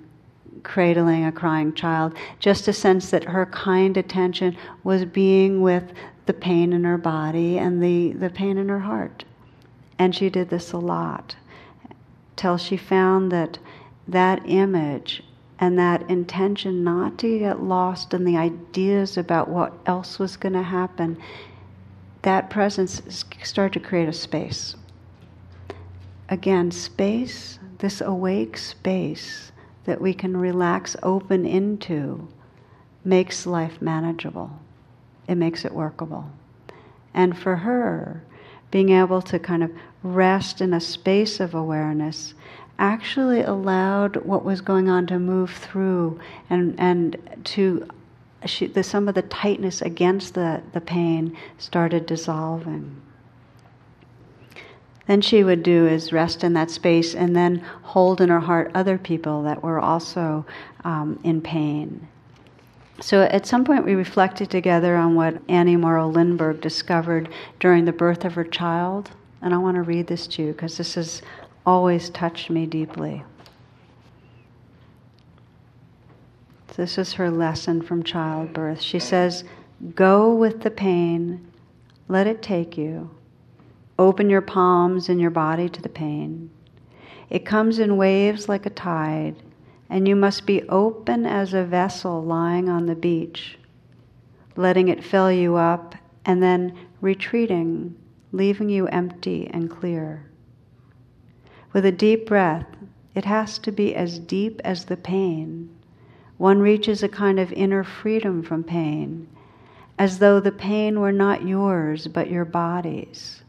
cradling 0.62 1.24
a 1.24 1.32
crying 1.32 1.72
child, 1.74 2.14
just 2.40 2.68
a 2.68 2.72
sense 2.72 3.10
that 3.10 3.24
her 3.24 3.46
kind 3.46 3.96
attention 3.96 4.56
was 4.82 5.04
being 5.04 5.60
with 5.60 5.92
the 6.26 6.32
pain 6.32 6.72
in 6.72 6.84
her 6.84 6.98
body 6.98 7.58
and 7.58 7.82
the, 7.82 8.12
the 8.12 8.30
pain 8.30 8.56
in 8.56 8.68
her 8.68 8.80
heart. 8.80 9.24
And 9.98 10.14
she 10.14 10.30
did 10.30 10.48
this 10.48 10.72
a 10.72 10.78
lot 10.78 11.36
till 12.36 12.56
she 12.56 12.76
found 12.76 13.30
that 13.32 13.58
that 14.06 14.42
image 14.44 15.22
and 15.58 15.78
that 15.78 16.08
intention 16.10 16.84
not 16.84 17.18
to 17.18 17.38
get 17.38 17.62
lost 17.62 18.12
in 18.12 18.24
the 18.24 18.36
ideas 18.36 19.16
about 19.16 19.48
what 19.48 19.72
else 19.86 20.18
was 20.18 20.36
going 20.36 20.52
to 20.52 20.62
happen, 20.62 21.16
that 22.22 22.50
presence 22.50 23.02
started 23.42 23.80
to 23.80 23.86
create 23.88 24.08
a 24.08 24.12
space. 24.12 24.76
Again, 26.28 26.70
space, 26.70 27.58
this 27.78 28.00
awake 28.00 28.56
space 28.56 29.52
that 29.84 30.00
we 30.00 30.14
can 30.14 30.36
relax 30.36 30.96
open 31.02 31.44
into 31.44 32.26
makes 33.04 33.46
life 33.46 33.80
manageable. 33.80 34.50
It 35.28 35.36
makes 35.36 35.64
it 35.64 35.72
workable. 35.72 36.30
And 37.12 37.38
for 37.38 37.56
her, 37.56 38.24
being 38.74 38.90
able 38.90 39.22
to 39.22 39.38
kind 39.38 39.62
of 39.62 39.70
rest 40.02 40.60
in 40.60 40.74
a 40.74 40.80
space 40.80 41.38
of 41.38 41.54
awareness, 41.54 42.34
actually 42.76 43.40
allowed 43.40 44.16
what 44.16 44.44
was 44.44 44.60
going 44.60 44.88
on 44.88 45.06
to 45.06 45.16
move 45.16 45.48
through 45.48 46.18
and, 46.50 46.74
and 46.76 47.16
to 47.44 47.86
she, 48.46 48.66
the, 48.66 48.82
some 48.82 49.06
of 49.06 49.14
the 49.14 49.22
tightness 49.22 49.80
against 49.80 50.34
the, 50.34 50.60
the 50.72 50.80
pain 50.80 51.36
started 51.56 52.04
dissolving. 52.04 53.00
Then 55.06 55.20
she 55.20 55.44
would 55.44 55.62
do 55.62 55.86
is 55.86 56.12
rest 56.12 56.42
in 56.42 56.54
that 56.54 56.68
space 56.68 57.14
and 57.14 57.36
then 57.36 57.58
hold 57.82 58.20
in 58.20 58.28
her 58.28 58.40
heart 58.40 58.72
other 58.74 58.98
people 58.98 59.44
that 59.44 59.62
were 59.62 59.78
also 59.78 60.44
um, 60.82 61.20
in 61.22 61.40
pain. 61.40 62.08
So 63.00 63.22
at 63.22 63.46
some 63.46 63.64
point 63.64 63.84
we 63.84 63.94
reflected 63.94 64.50
together 64.50 64.96
on 64.96 65.14
what 65.14 65.42
Anne 65.48 65.80
Morrow 65.80 66.08
Lindbergh 66.08 66.60
discovered 66.60 67.28
during 67.58 67.84
the 67.84 67.92
birth 67.92 68.24
of 68.24 68.34
her 68.34 68.44
child. 68.44 69.10
And 69.42 69.52
I 69.52 69.58
want 69.58 69.74
to 69.76 69.82
read 69.82 70.06
this 70.06 70.26
to 70.28 70.42
you 70.42 70.52
because 70.52 70.76
this 70.76 70.94
has 70.94 71.22
always 71.66 72.10
touched 72.10 72.50
me 72.50 72.66
deeply. 72.66 73.24
This 76.76 76.98
is 76.98 77.12
her 77.14 77.30
lesson 77.30 77.82
from 77.82 78.02
childbirth. 78.02 78.80
She 78.80 78.98
says, 78.98 79.44
Go 79.94 80.34
with 80.34 80.62
the 80.62 80.70
pain, 80.70 81.46
let 82.08 82.26
it 82.26 82.42
take 82.42 82.76
you. 82.76 83.10
Open 83.98 84.28
your 84.28 84.40
palms 84.40 85.08
and 85.08 85.20
your 85.20 85.30
body 85.30 85.68
to 85.68 85.82
the 85.82 85.88
pain. 85.88 86.50
It 87.30 87.46
comes 87.46 87.78
in 87.78 87.96
waves 87.96 88.48
like 88.48 88.66
a 88.66 88.70
tide, 88.70 89.36
and 89.94 90.08
you 90.08 90.16
must 90.16 90.44
be 90.44 90.68
open 90.68 91.24
as 91.24 91.54
a 91.54 91.62
vessel 91.62 92.20
lying 92.20 92.68
on 92.68 92.86
the 92.86 92.96
beach, 92.96 93.56
letting 94.56 94.88
it 94.88 95.04
fill 95.04 95.30
you 95.30 95.54
up 95.54 95.94
and 96.24 96.42
then 96.42 96.76
retreating, 97.00 97.94
leaving 98.32 98.68
you 98.68 98.88
empty 98.88 99.48
and 99.52 99.70
clear. 99.70 100.28
With 101.72 101.86
a 101.86 101.92
deep 101.92 102.26
breath, 102.26 102.66
it 103.14 103.24
has 103.24 103.56
to 103.58 103.70
be 103.70 103.94
as 103.94 104.18
deep 104.18 104.60
as 104.64 104.86
the 104.86 104.96
pain. 104.96 105.70
One 106.38 106.58
reaches 106.58 107.04
a 107.04 107.08
kind 107.08 107.38
of 107.38 107.52
inner 107.52 107.84
freedom 107.84 108.42
from 108.42 108.64
pain, 108.64 109.28
as 109.96 110.18
though 110.18 110.40
the 110.40 110.50
pain 110.50 110.98
were 110.98 111.12
not 111.12 111.46
yours 111.46 112.08
but 112.08 112.28
your 112.28 112.44
body's. 112.44 113.44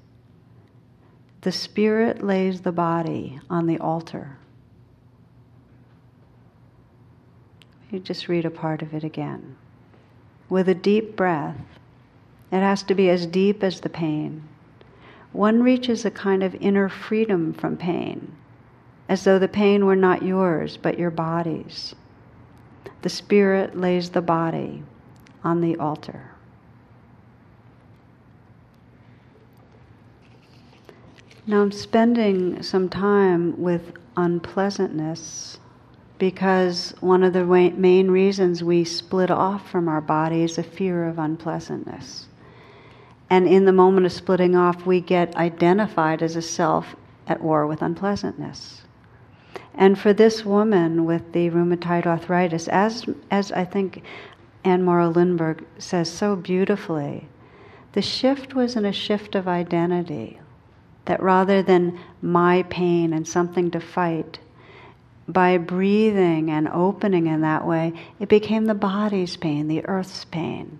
The 1.41 1.51
spirit 1.51 2.23
lays 2.23 2.61
the 2.61 2.71
body 2.71 3.39
on 3.49 3.65
the 3.65 3.79
altar. 3.79 4.37
You 7.91 7.99
just 7.99 8.27
read 8.27 8.45
a 8.45 8.49
part 8.49 8.81
of 8.81 8.93
it 8.93 9.03
again. 9.03 9.55
With 10.49 10.67
a 10.67 10.75
deep 10.75 11.15
breath, 11.15 11.57
it 12.51 12.59
has 12.59 12.83
to 12.83 12.95
be 12.95 13.09
as 13.09 13.25
deep 13.25 13.63
as 13.63 13.81
the 13.81 13.89
pain. 13.89 14.43
One 15.31 15.61
reaches 15.61 16.05
a 16.05 16.11
kind 16.11 16.43
of 16.43 16.55
inner 16.55 16.89
freedom 16.89 17.53
from 17.53 17.77
pain, 17.77 18.35
as 19.09 19.23
though 19.23 19.37
the 19.37 19.47
pain 19.47 19.85
were 19.85 19.95
not 19.95 20.23
yours 20.23 20.77
but 20.77 20.97
your 20.97 21.11
body's. 21.11 21.93
The 23.01 23.09
spirit 23.09 23.77
lays 23.77 24.09
the 24.09 24.21
body 24.21 24.83
on 25.43 25.61
the 25.61 25.75
altar. 25.77 26.31
Now 31.45 31.61
I'm 31.61 31.71
spending 31.71 32.63
some 32.63 32.89
time 32.89 33.61
with 33.61 33.93
unpleasantness 34.17 35.59
because 36.17 36.93
one 36.99 37.23
of 37.23 37.33
the 37.33 37.45
main 37.45 38.09
reasons 38.09 38.63
we 38.63 38.83
split 38.83 39.29
off 39.29 39.69
from 39.69 39.87
our 39.87 40.01
body 40.01 40.43
is 40.43 40.57
a 40.57 40.63
fear 40.63 41.07
of 41.07 41.19
unpleasantness. 41.19 42.27
And 43.29 43.47
in 43.47 43.65
the 43.65 43.73
moment 43.73 44.05
of 44.05 44.11
splitting 44.11 44.55
off, 44.55 44.85
we 44.85 45.01
get 45.01 45.35
identified 45.35 46.21
as 46.21 46.35
a 46.35 46.41
self 46.41 46.95
at 47.27 47.41
war 47.41 47.67
with 47.67 47.81
unpleasantness. 47.81 48.83
And 49.73 49.99
for 49.99 50.13
this 50.13 50.45
woman 50.45 51.05
with 51.05 51.33
the 51.33 51.49
rheumatoid 51.49 52.05
arthritis, 52.05 52.67
as, 52.69 53.05
as 53.29 53.51
I 53.51 53.65
think 53.65 54.03
Anne 54.63 54.83
Morrow 54.83 55.09
Lindbergh 55.09 55.65
says 55.77 56.09
so 56.09 56.35
beautifully, 56.35 57.27
the 57.93 58.01
shift 58.01 58.53
was 58.53 58.75
in 58.75 58.85
a 58.85 58.93
shift 58.93 59.35
of 59.35 59.47
identity 59.47 60.39
that 61.05 61.21
rather 61.21 61.61
than 61.61 61.99
my 62.21 62.63
pain 62.63 63.13
and 63.13 63.27
something 63.27 63.69
to 63.71 63.79
fight, 63.79 64.39
by 65.27 65.57
breathing 65.57 66.51
and 66.51 66.67
opening 66.67 67.27
in 67.27 67.41
that 67.41 67.65
way, 67.65 67.93
it 68.19 68.29
became 68.29 68.65
the 68.65 68.75
body's 68.75 69.35
pain, 69.35 69.67
the 69.67 69.85
earth's 69.85 70.25
pain. 70.25 70.79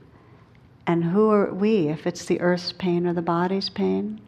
And 0.87 1.03
who 1.03 1.31
are 1.31 1.51
we 1.53 1.87
if 1.87 2.05
it's 2.05 2.25
the 2.25 2.41
earth's 2.41 2.71
pain 2.71 3.07
or 3.07 3.13
the 3.13 3.21
body's 3.21 3.69
pain? 3.69 4.21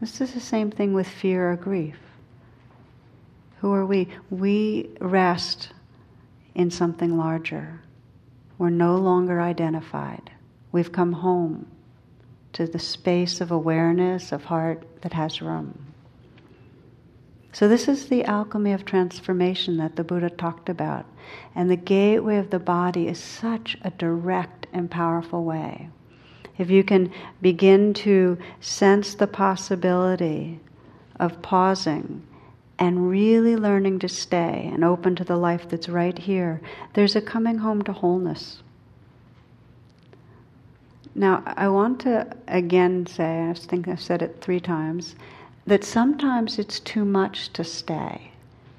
This 0.00 0.20
is 0.20 0.32
the 0.32 0.40
same 0.40 0.70
thing 0.70 0.94
with 0.94 1.06
fear 1.06 1.52
or 1.52 1.56
grief. 1.56 1.98
Who 3.60 3.72
are 3.72 3.86
we? 3.86 4.08
We 4.30 4.90
rest 5.00 5.72
in 6.54 6.70
something 6.70 7.16
larger. 7.16 7.80
We're 8.58 8.70
no 8.70 8.96
longer 8.96 9.40
identified. 9.40 10.30
We've 10.72 10.90
come 10.90 11.12
home 11.12 11.66
to 12.54 12.66
the 12.66 12.78
space 12.78 13.40
of 13.40 13.50
awareness, 13.50 14.32
of 14.32 14.44
heart 14.44 14.82
that 15.02 15.12
has 15.12 15.40
room. 15.40 15.89
So, 17.52 17.66
this 17.66 17.88
is 17.88 18.08
the 18.08 18.24
alchemy 18.24 18.72
of 18.72 18.84
transformation 18.84 19.76
that 19.78 19.96
the 19.96 20.04
Buddha 20.04 20.30
talked 20.30 20.68
about. 20.68 21.04
And 21.54 21.70
the 21.70 21.76
gateway 21.76 22.36
of 22.36 22.50
the 22.50 22.58
body 22.58 23.08
is 23.08 23.18
such 23.18 23.76
a 23.82 23.90
direct 23.90 24.66
and 24.72 24.90
powerful 24.90 25.44
way. 25.44 25.88
If 26.58 26.70
you 26.70 26.84
can 26.84 27.12
begin 27.40 27.94
to 27.94 28.38
sense 28.60 29.14
the 29.14 29.26
possibility 29.26 30.60
of 31.18 31.42
pausing 31.42 32.22
and 32.78 33.10
really 33.10 33.56
learning 33.56 33.98
to 34.00 34.08
stay 34.08 34.70
and 34.72 34.84
open 34.84 35.16
to 35.16 35.24
the 35.24 35.36
life 35.36 35.68
that's 35.68 35.88
right 35.88 36.16
here, 36.16 36.60
there's 36.94 37.16
a 37.16 37.20
coming 37.20 37.58
home 37.58 37.82
to 37.82 37.92
wholeness. 37.92 38.62
Now, 41.14 41.42
I 41.46 41.68
want 41.68 42.00
to 42.00 42.34
again 42.46 43.06
say, 43.06 43.48
I 43.48 43.54
think 43.54 43.88
I've 43.88 44.00
said 44.00 44.22
it 44.22 44.40
three 44.40 44.60
times, 44.60 45.16
that 45.66 45.84
sometimes 45.84 46.58
it's 46.58 46.80
too 46.80 47.04
much 47.04 47.52
to 47.52 47.64
stay. 47.64 48.32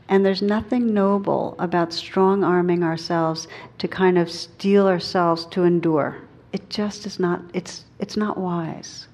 And 0.10 0.26
there's 0.26 0.42
nothing 0.42 0.94
noble 0.94 1.56
about 1.58 1.94
strong 1.94 2.44
arming 2.44 2.84
ourselves 2.84 3.48
to 3.78 3.88
kind 3.88 4.18
of 4.18 4.30
steel 4.30 4.88
ourselves 4.88 5.46
to 5.48 5.64
endure. 5.64 6.18
It 6.52 6.70
just 6.70 7.06
is 7.06 7.20
not, 7.20 7.42
it's, 7.54 7.86
it's 8.00 8.18
not 8.18 8.38
wise. 8.38 9.08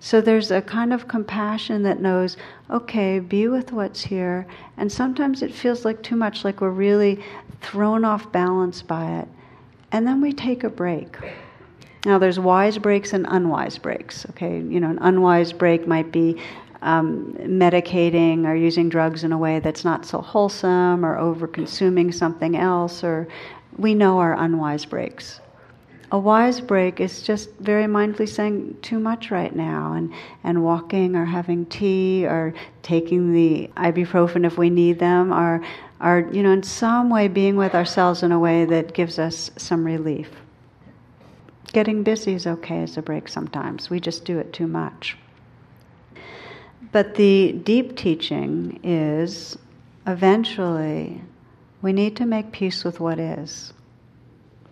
So 0.00 0.20
there's 0.20 0.50
a 0.50 0.60
kind 0.60 0.92
of 0.92 1.06
compassion 1.06 1.84
that 1.84 2.00
knows, 2.00 2.36
okay, 2.70 3.20
be 3.20 3.46
with 3.46 3.70
what's 3.70 4.02
here. 4.02 4.48
And 4.76 4.90
sometimes 4.90 5.42
it 5.42 5.54
feels 5.54 5.84
like 5.84 6.02
too 6.02 6.16
much, 6.16 6.44
like 6.44 6.60
we're 6.60 6.70
really 6.70 7.22
thrown 7.60 8.04
off 8.04 8.32
balance 8.32 8.82
by 8.82 9.20
it. 9.20 9.28
And 9.92 10.04
then 10.04 10.20
we 10.20 10.32
take 10.32 10.64
a 10.64 10.70
break. 10.70 11.16
Now, 12.04 12.18
there's 12.18 12.40
wise 12.40 12.78
breaks 12.78 13.12
and 13.12 13.26
unwise 13.28 13.78
breaks. 13.78 14.26
Okay, 14.30 14.56
you 14.56 14.80
know, 14.80 14.90
an 14.90 14.98
unwise 15.00 15.52
break 15.52 15.86
might 15.86 16.10
be 16.10 16.36
um, 16.82 17.32
medicating 17.40 18.44
or 18.44 18.54
using 18.54 18.88
drugs 18.88 19.24
in 19.24 19.32
a 19.32 19.38
way 19.38 19.60
that's 19.60 19.84
not 19.84 20.04
so 20.04 20.20
wholesome 20.20 21.04
or 21.04 21.16
over 21.16 21.46
consuming 21.46 22.12
something 22.12 22.56
else, 22.56 23.02
or 23.02 23.28
we 23.78 23.94
know 23.94 24.18
our 24.18 24.34
unwise 24.34 24.84
breaks. 24.84 25.40
A 26.10 26.18
wise 26.18 26.60
break 26.60 27.00
is 27.00 27.22
just 27.22 27.48
very 27.60 27.84
mindfully 27.84 28.28
saying 28.28 28.76
too 28.82 28.98
much 28.98 29.30
right 29.30 29.54
now 29.56 29.94
and, 29.94 30.12
and 30.44 30.62
walking 30.62 31.16
or 31.16 31.24
having 31.24 31.64
tea 31.66 32.26
or 32.26 32.52
taking 32.82 33.32
the 33.32 33.70
ibuprofen 33.78 34.44
if 34.44 34.58
we 34.58 34.68
need 34.68 34.98
them 34.98 35.32
or, 35.32 35.64
or, 36.02 36.28
you 36.30 36.42
know, 36.42 36.50
in 36.50 36.62
some 36.62 37.08
way 37.08 37.28
being 37.28 37.56
with 37.56 37.74
ourselves 37.74 38.22
in 38.22 38.30
a 38.30 38.38
way 38.38 38.66
that 38.66 38.92
gives 38.92 39.18
us 39.18 39.50
some 39.56 39.86
relief. 39.86 40.28
Getting 41.72 42.02
busy 42.02 42.34
is 42.34 42.46
okay 42.46 42.82
as 42.82 42.98
a 42.98 43.02
break 43.02 43.28
sometimes. 43.28 43.88
We 43.88 43.98
just 43.98 44.26
do 44.26 44.38
it 44.38 44.52
too 44.52 44.66
much. 44.66 45.16
But 46.92 47.14
the 47.14 47.52
deep 47.52 47.96
teaching 47.96 48.78
is 48.84 49.56
eventually 50.06 51.22
we 51.80 51.92
need 51.92 52.16
to 52.16 52.26
make 52.26 52.52
peace 52.52 52.84
with 52.84 53.00
what 53.00 53.18
is 53.18 53.72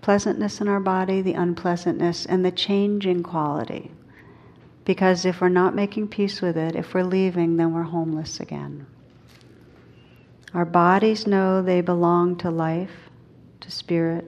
pleasantness 0.03 0.61
in 0.61 0.69
our 0.69 0.81
body, 0.81 1.21
the 1.21 1.35
unpleasantness, 1.35 2.25
and 2.25 2.45
the 2.45 2.51
changing 2.51 3.23
quality. 3.23 3.91
Because 4.85 5.27
if 5.27 5.41
we're 5.41 5.51
not 5.51 5.75
making 5.75 6.09
peace 6.09 6.41
with 6.41 6.57
it, 6.57 6.75
if 6.75 6.95
we're 6.95 7.05
leaving, 7.05 7.57
then 7.57 7.75
we're 7.75 7.83
homeless 7.83 8.41
again. 8.41 8.87
Our 10.55 10.65
bodies 10.65 11.27
know 11.27 11.63
they 11.63 11.81
belong 11.81 12.37
to 12.39 12.51
life, 12.51 13.11
to 13.61 13.71
spirit, 13.71 14.25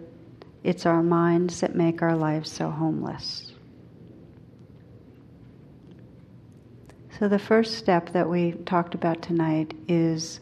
it's 0.63 0.87
our 0.87 1.03
minds 1.03 1.61
that 1.61 1.75
make 1.75 2.03
our 2.03 2.17
lives 2.17 2.51
so 2.51 2.71
homeless. 2.71 3.52
So, 7.23 7.29
the 7.29 7.39
first 7.39 7.79
step 7.79 8.11
that 8.15 8.29
we 8.29 8.51
talked 8.67 8.97
about 8.97 9.23
tonight 9.23 9.75
is 9.87 10.41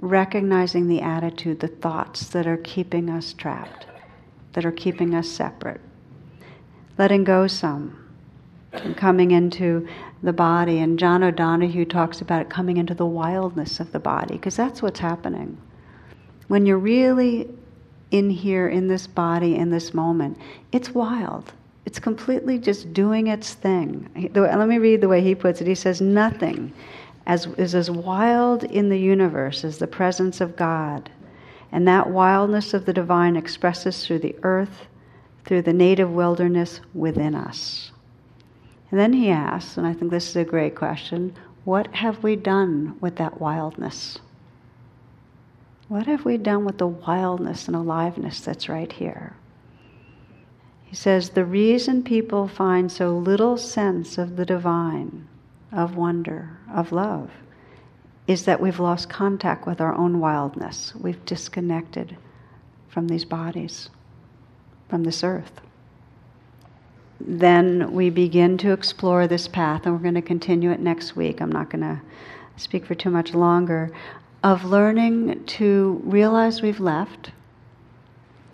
recognizing 0.00 0.88
the 0.88 1.00
attitude, 1.00 1.60
the 1.60 1.68
thoughts 1.68 2.26
that 2.30 2.44
are 2.44 2.56
keeping 2.56 3.08
us 3.08 3.32
trapped, 3.32 3.86
that 4.54 4.66
are 4.66 4.72
keeping 4.72 5.14
us 5.14 5.28
separate. 5.28 5.80
Letting 6.98 7.22
go 7.22 7.46
some. 7.46 8.04
and 8.72 8.96
coming 8.96 9.30
into 9.30 9.86
the 10.20 10.32
body. 10.32 10.80
And 10.80 10.98
John 10.98 11.22
O'Donohue 11.22 11.84
talks 11.84 12.20
about 12.20 12.42
it 12.42 12.50
coming 12.50 12.78
into 12.78 12.94
the 12.94 13.06
wildness 13.06 13.78
of 13.78 13.92
the 13.92 14.00
body, 14.00 14.34
because 14.34 14.56
that's 14.56 14.82
what's 14.82 14.98
happening. 14.98 15.56
When 16.48 16.66
you're 16.66 16.78
really 16.78 17.48
in 18.10 18.28
here, 18.30 18.66
in 18.66 18.88
this 18.88 19.06
body, 19.06 19.54
in 19.54 19.70
this 19.70 19.94
moment, 19.94 20.36
it's 20.72 20.90
wild. 20.90 21.52
It's 21.88 21.98
completely 21.98 22.58
just 22.58 22.92
doing 22.92 23.28
its 23.28 23.54
thing. 23.54 24.30
Let 24.34 24.68
me 24.68 24.76
read 24.76 25.00
the 25.00 25.08
way 25.08 25.22
he 25.22 25.34
puts 25.34 25.62
it. 25.62 25.66
He 25.66 25.74
says, 25.74 26.02
Nothing 26.02 26.74
as, 27.26 27.46
is 27.56 27.74
as 27.74 27.90
wild 27.90 28.62
in 28.64 28.90
the 28.90 28.98
universe 28.98 29.64
as 29.64 29.78
the 29.78 29.86
presence 29.86 30.42
of 30.42 30.54
God. 30.54 31.08
And 31.72 31.88
that 31.88 32.10
wildness 32.10 32.74
of 32.74 32.84
the 32.84 32.92
divine 32.92 33.36
expresses 33.36 34.04
through 34.04 34.18
the 34.18 34.36
earth, 34.42 34.86
through 35.46 35.62
the 35.62 35.72
native 35.72 36.10
wilderness 36.10 36.82
within 36.92 37.34
us. 37.34 37.90
And 38.90 39.00
then 39.00 39.14
he 39.14 39.30
asks, 39.30 39.78
and 39.78 39.86
I 39.86 39.94
think 39.94 40.10
this 40.10 40.28
is 40.28 40.36
a 40.36 40.44
great 40.44 40.74
question 40.74 41.34
what 41.64 41.86
have 41.94 42.22
we 42.22 42.36
done 42.36 42.98
with 43.00 43.16
that 43.16 43.40
wildness? 43.40 44.18
What 45.88 46.04
have 46.04 46.26
we 46.26 46.36
done 46.36 46.66
with 46.66 46.76
the 46.76 46.86
wildness 46.86 47.66
and 47.66 47.74
aliveness 47.74 48.40
that's 48.40 48.68
right 48.68 48.92
here? 48.92 49.36
He 50.88 50.96
says 50.96 51.30
the 51.30 51.44
reason 51.44 52.02
people 52.02 52.48
find 52.48 52.90
so 52.90 53.16
little 53.16 53.56
sense 53.56 54.18
of 54.18 54.36
the 54.36 54.44
divine, 54.44 55.28
of 55.70 55.96
wonder, 55.96 56.58
of 56.72 56.92
love, 56.92 57.30
is 58.26 58.44
that 58.46 58.60
we've 58.60 58.80
lost 58.80 59.08
contact 59.08 59.66
with 59.66 59.80
our 59.80 59.94
own 59.94 60.18
wildness. 60.18 60.94
We've 60.94 61.24
disconnected 61.24 62.16
from 62.88 63.08
these 63.08 63.24
bodies, 63.24 63.90
from 64.88 65.04
this 65.04 65.22
earth 65.22 65.60
then 67.20 67.92
we 67.92 68.10
begin 68.10 68.56
to 68.58 68.72
explore 68.72 69.26
this 69.26 69.48
path, 69.48 69.84
and 69.84 69.94
we're 69.94 70.02
going 70.02 70.14
to 70.14 70.22
continue 70.22 70.70
it 70.70 70.80
next 70.80 71.16
week. 71.16 71.40
I'm 71.40 71.52
not 71.52 71.70
going 71.70 71.82
to 71.82 72.00
speak 72.56 72.86
for 72.86 72.94
too 72.94 73.10
much 73.10 73.34
longer, 73.34 73.90
of 74.42 74.64
learning 74.64 75.44
to 75.44 76.00
realize 76.04 76.62
we've 76.62 76.80
left 76.80 77.32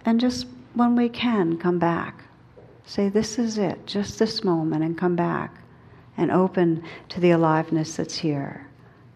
and 0.05 0.19
just 0.19 0.47
when 0.75 0.97
we 0.97 1.09
can 1.09 1.57
come 1.57 1.79
back. 1.79 2.25
Say, 2.87 3.09
this 3.09 3.39
is 3.39 3.57
it, 3.57 3.87
just 3.87 4.19
this 4.19 4.45
moment, 4.45 4.85
and 4.85 4.99
come 4.99 5.17
back 5.17 5.57
and 6.17 6.31
open 6.31 6.83
to 7.09 7.21
the 7.21 7.31
aliveness 7.31 7.97
that's 7.97 8.17
here. 8.17 8.67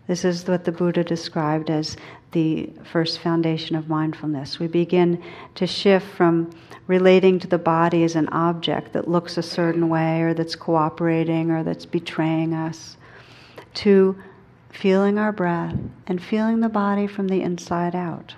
This 0.07 0.25
is 0.25 0.49
what 0.49 0.65
the 0.65 0.73
Buddha 0.73 1.05
described 1.05 1.69
as 1.69 1.97
the 2.33 2.71
first 2.91 3.21
foundation 3.21 3.77
of 3.77 3.89
mindfulness. 3.89 4.59
We 4.59 4.67
begin 4.67 5.23
to 5.57 5.67
shift 5.67 6.07
from 6.07 6.51
relating 6.87 7.39
to 7.41 7.47
the 7.47 7.59
body 7.59 8.05
as 8.05 8.17
an 8.17 8.29
object 8.29 8.95
that 8.95 9.09
looks 9.09 9.37
a 9.37 9.43
certain 9.43 9.89
way 9.91 10.23
or 10.23 10.33
that's 10.33 10.57
cooperating 10.57 11.51
or 11.51 11.63
that's 11.63 11.85
betraying 11.85 12.55
us 12.55 12.97
to 13.75 14.17
feeling 14.71 15.19
our 15.19 15.33
breath 15.33 15.77
and 16.07 16.23
feeling 16.23 16.61
the 16.61 16.69
body 16.69 17.07
from 17.07 17.29
the 17.29 17.43
inside 17.43 17.95
out. 17.95 18.35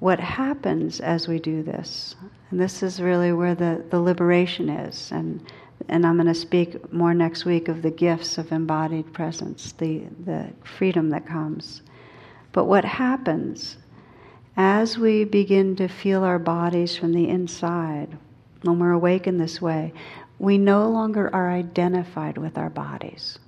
What 0.00 0.20
happens 0.20 1.00
as 1.00 1.26
we 1.26 1.40
do 1.40 1.62
this, 1.62 2.14
and 2.50 2.60
this 2.60 2.82
is 2.82 3.00
really 3.00 3.32
where 3.32 3.54
the, 3.54 3.84
the 3.90 4.00
liberation 4.00 4.68
is, 4.68 5.10
and, 5.10 5.44
and 5.88 6.06
I'm 6.06 6.16
going 6.16 6.28
to 6.28 6.34
speak 6.34 6.92
more 6.92 7.14
next 7.14 7.44
week 7.44 7.68
of 7.68 7.82
the 7.82 7.90
gifts 7.90 8.38
of 8.38 8.52
embodied 8.52 9.12
presence, 9.12 9.72
the, 9.72 10.04
the 10.24 10.50
freedom 10.62 11.10
that 11.10 11.26
comes. 11.26 11.82
But 12.52 12.66
what 12.66 12.84
happens 12.84 13.78
as 14.56 14.98
we 14.98 15.24
begin 15.24 15.76
to 15.76 15.88
feel 15.88 16.24
our 16.24 16.38
bodies 16.38 16.96
from 16.96 17.12
the 17.12 17.28
inside, 17.28 18.16
when 18.62 18.78
we're 18.78 18.92
awake 18.92 19.26
in 19.26 19.38
this 19.38 19.60
way, 19.60 19.92
we 20.38 20.58
no 20.58 20.88
longer 20.88 21.32
are 21.34 21.50
identified 21.50 22.38
with 22.38 22.56
our 22.56 22.70
bodies. 22.70 23.38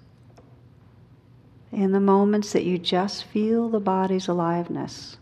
In 1.72 1.92
the 1.92 2.00
moments 2.00 2.52
that 2.52 2.64
you 2.64 2.78
just 2.78 3.24
feel 3.24 3.68
the 3.68 3.80
body's 3.80 4.26
aliveness, 4.26 5.16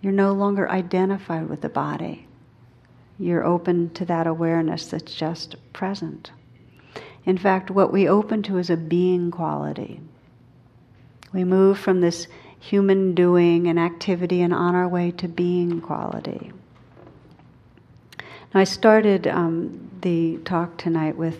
you're 0.00 0.12
no 0.12 0.32
longer 0.32 0.68
identified 0.68 1.48
with 1.48 1.60
the 1.60 1.68
body. 1.68 2.26
You're 3.18 3.44
open 3.44 3.90
to 3.94 4.04
that 4.04 4.26
awareness 4.26 4.86
that's 4.88 5.14
just 5.14 5.56
present. 5.72 6.30
In 7.24 7.38
fact, 7.38 7.70
what 7.70 7.92
we 7.92 8.08
open 8.08 8.42
to 8.44 8.58
is 8.58 8.70
a 8.70 8.76
being 8.76 9.30
quality. 9.30 10.00
We 11.32 11.44
move 11.44 11.78
from 11.78 12.00
this 12.00 12.28
human 12.58 13.14
doing 13.14 13.66
and 13.66 13.78
activity 13.78 14.42
and 14.42 14.54
on 14.54 14.74
our 14.74 14.88
way 14.88 15.10
to 15.12 15.28
being 15.28 15.80
quality. 15.80 16.52
Now, 18.54 18.60
I 18.60 18.64
started 18.64 19.26
um, 19.26 19.90
the 20.02 20.38
talk 20.44 20.76
tonight 20.78 21.16
with, 21.16 21.38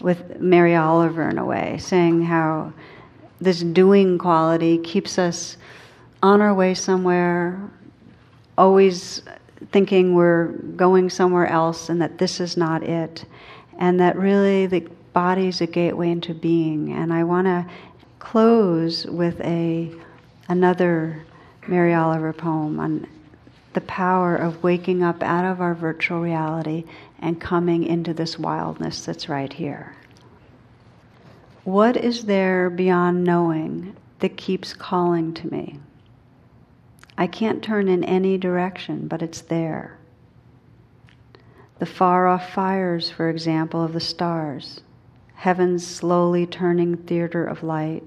with 0.00 0.40
Mary 0.40 0.74
Oliver 0.74 1.28
in 1.28 1.38
a 1.38 1.44
way, 1.44 1.78
saying 1.78 2.22
how 2.24 2.72
this 3.40 3.62
doing 3.62 4.18
quality 4.18 4.78
keeps 4.78 5.18
us 5.18 5.56
on 6.22 6.40
our 6.40 6.52
way 6.52 6.74
somewhere, 6.74 7.70
always 8.58 9.22
thinking 9.70 10.14
we're 10.14 10.48
going 10.76 11.08
somewhere 11.08 11.46
else 11.46 11.88
and 11.88 12.02
that 12.02 12.18
this 12.18 12.40
is 12.40 12.56
not 12.56 12.82
it, 12.82 13.24
and 13.78 14.00
that 14.00 14.16
really 14.16 14.66
the 14.66 14.80
body 15.12 15.48
is 15.48 15.60
a 15.60 15.66
gateway 15.66 16.10
into 16.10 16.34
being. 16.34 16.92
And 16.92 17.12
I 17.12 17.24
want 17.24 17.46
to 17.46 17.66
close 18.18 19.06
with 19.06 19.40
a 19.40 19.90
another 20.48 21.24
Mary 21.66 21.94
Oliver 21.94 22.32
poem 22.32 22.80
on 22.80 23.06
the 23.74 23.80
power 23.82 24.34
of 24.34 24.62
waking 24.62 25.02
up 25.02 25.22
out 25.22 25.44
of 25.44 25.60
our 25.60 25.74
virtual 25.74 26.20
reality 26.20 26.84
and 27.20 27.40
coming 27.40 27.84
into 27.84 28.14
this 28.14 28.38
wildness 28.38 29.04
that's 29.04 29.28
right 29.28 29.52
here. 29.52 29.94
What 31.64 31.96
is 31.96 32.24
there 32.24 32.70
beyond 32.70 33.24
knowing 33.24 33.94
that 34.20 34.36
keeps 34.36 34.72
calling 34.72 35.34
to 35.34 35.52
me? 35.52 35.78
I 37.20 37.26
can't 37.26 37.64
turn 37.64 37.88
in 37.88 38.04
any 38.04 38.38
direction, 38.38 39.08
but 39.08 39.22
it's 39.22 39.40
there. 39.40 39.98
The 41.80 41.86
far 41.86 42.28
off 42.28 42.52
fires, 42.52 43.10
for 43.10 43.28
example, 43.28 43.82
of 43.82 43.92
the 43.92 44.00
stars, 44.00 44.82
heaven's 45.34 45.84
slowly 45.84 46.46
turning 46.46 46.96
theater 46.96 47.44
of 47.44 47.64
light 47.64 48.04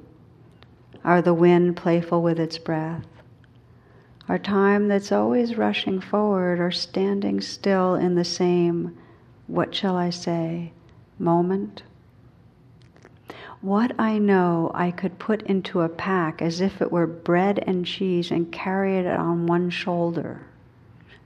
are 1.03 1.21
the 1.21 1.33
wind 1.33 1.75
playful 1.75 2.21
with 2.21 2.39
its 2.39 2.57
breath? 2.57 3.05
Our 4.29 4.37
time 4.37 4.87
that's 4.87 5.11
always 5.11 5.57
rushing 5.57 5.99
forward 5.99 6.59
or 6.59 6.71
standing 6.71 7.41
still 7.41 7.95
in 7.95 8.15
the 8.15 8.23
same, 8.23 8.97
what 9.47 9.75
shall 9.75 9.97
I 9.97 10.09
say, 10.09 10.71
moment? 11.19 11.83
What 13.61 13.91
I 13.99 14.17
know 14.17 14.71
I 14.73 14.89
could 14.89 15.19
put 15.19 15.43
into 15.43 15.81
a 15.81 15.89
pack 15.89 16.41
as 16.41 16.61
if 16.61 16.81
it 16.81 16.91
were 16.91 17.05
bread 17.05 17.63
and 17.67 17.85
cheese 17.85 18.31
and 18.31 18.51
carry 18.51 18.97
it 18.97 19.05
on 19.05 19.45
one 19.45 19.69
shoulder. 19.69 20.41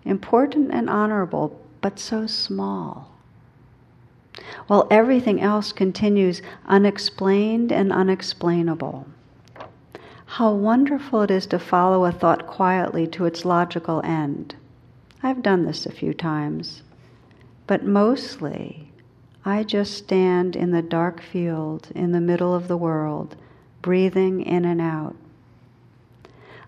Important 0.04 0.72
and 0.74 0.90
honorable, 0.90 1.58
but 1.80 1.98
so 1.98 2.28
small. 2.28 3.10
While 4.68 4.86
everything 4.92 5.40
else 5.40 5.72
continues 5.72 6.42
unexplained 6.66 7.72
and 7.72 7.94
unexplainable. 7.94 9.08
How 10.26 10.54
wonderful 10.54 11.22
it 11.22 11.32
is 11.32 11.46
to 11.48 11.60
follow 11.60 12.04
a 12.04 12.12
thought 12.12 12.48
quietly 12.48 13.08
to 13.08 13.24
its 13.24 13.46
logical 13.46 14.02
end. 14.04 14.56
I've 15.24 15.42
done 15.42 15.66
this 15.66 15.86
a 15.86 15.92
few 15.92 16.14
times, 16.14 16.84
but 17.66 17.86
mostly 17.86 18.85
I 19.48 19.62
just 19.62 19.93
stand 19.93 20.56
in 20.56 20.72
the 20.72 20.82
dark 20.82 21.22
field 21.22 21.89
in 21.93 22.12
the 22.12 22.20
middle 22.20 22.56
of 22.56 22.68
the 22.68 22.78
world, 22.78 23.36
breathing 23.84 24.41
in 24.41 24.66
and 24.66 24.82
out. 24.82 25.16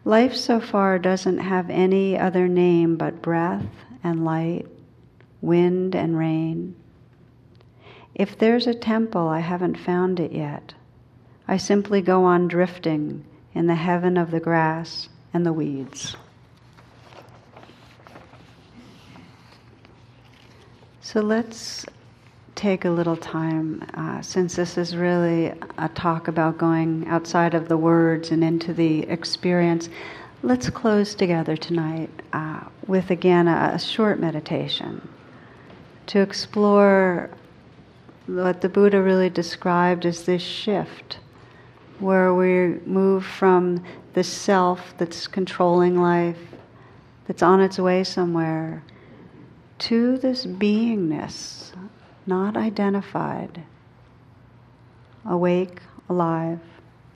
Life 0.06 0.36
so 0.36 0.60
far 0.60 1.00
doesn't 1.00 1.40
have 1.40 1.72
any 1.72 2.18
other 2.18 2.48
name 2.48 2.96
but 2.96 3.22
breath 3.24 3.66
and 4.04 4.24
light, 4.24 4.68
wind 5.42 5.96
and 5.96 6.16
rain. 6.16 6.76
If 8.14 8.38
there's 8.38 8.68
a 8.68 8.76
temple, 8.76 9.28
I 9.28 9.40
haven't 9.40 9.80
found 9.80 10.20
it 10.20 10.32
yet. 10.32 10.76
I 11.48 11.58
simply 11.58 12.02
go 12.02 12.26
on 12.26 12.48
drifting 12.48 13.26
in 13.56 13.66
the 13.66 13.76
heaven 13.76 14.18
of 14.18 14.30
the 14.30 14.40
grass 14.40 15.10
and 15.34 15.44
the 15.44 15.54
weeds. 15.54 16.16
So 21.02 21.22
let's 21.22 21.86
take 22.58 22.86
a 22.86 22.90
little 22.90 23.16
time, 23.16 23.84
uh, 23.94 24.20
since 24.22 24.56
this 24.56 24.78
is 24.78 24.96
really 24.96 25.54
a 25.78 25.88
talk 25.90 26.28
about 26.28 26.58
going 26.58 27.08
outside 27.08 27.54
of 27.54 27.70
the 27.70 27.78
words 27.78 28.32
and 28.32 28.44
into 28.44 28.74
the 28.74 29.04
experience. 29.04 29.90
Let's 30.42 30.70
close 30.70 31.14
together 31.14 31.56
tonight 31.56 32.10
uh, 32.34 32.62
with 32.88 33.12
again 33.12 33.48
a, 33.48 33.72
a 33.76 33.80
short 33.80 34.20
meditation 34.20 35.08
to 36.08 36.20
explore 36.20 37.30
what 38.26 38.62
the 38.62 38.70
Buddha 38.70 39.02
really 39.02 39.30
described 39.30 40.06
as 40.06 40.24
this 40.24 40.42
shift 40.42 41.20
where 42.00 42.34
we 42.34 42.80
move 42.86 43.24
from 43.26 43.84
the 44.14 44.24
self 44.24 44.96
that's 44.98 45.28
controlling 45.28 46.02
life, 46.02 46.40
that's 47.28 47.44
on 47.44 47.62
its 47.62 47.78
way 47.78 48.04
somewhere, 48.04 48.84
to 49.78 50.18
this 50.18 50.46
beingness 50.46 51.57
not 52.28 52.58
identified, 52.58 53.64
awake, 55.26 55.80
alive, 56.10 56.60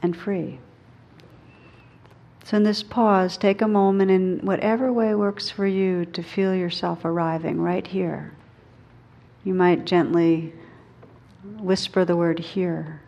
and 0.01 0.15
free. 0.15 0.59
So, 2.43 2.57
in 2.57 2.63
this 2.63 2.83
pause, 2.83 3.37
take 3.37 3.61
a 3.61 3.67
moment 3.67 4.11
in 4.11 4.39
whatever 4.39 4.91
way 4.91 5.13
works 5.15 5.49
for 5.49 5.67
you 5.67 6.05
to 6.05 6.23
feel 6.23 6.55
yourself 6.55 7.05
arriving 7.05 7.61
right 7.61 7.85
here. 7.85 8.33
You 9.43 9.53
might 9.53 9.85
gently 9.85 10.53
whisper 11.59 12.05
the 12.05 12.15
word 12.15 12.39
here. 12.39 13.01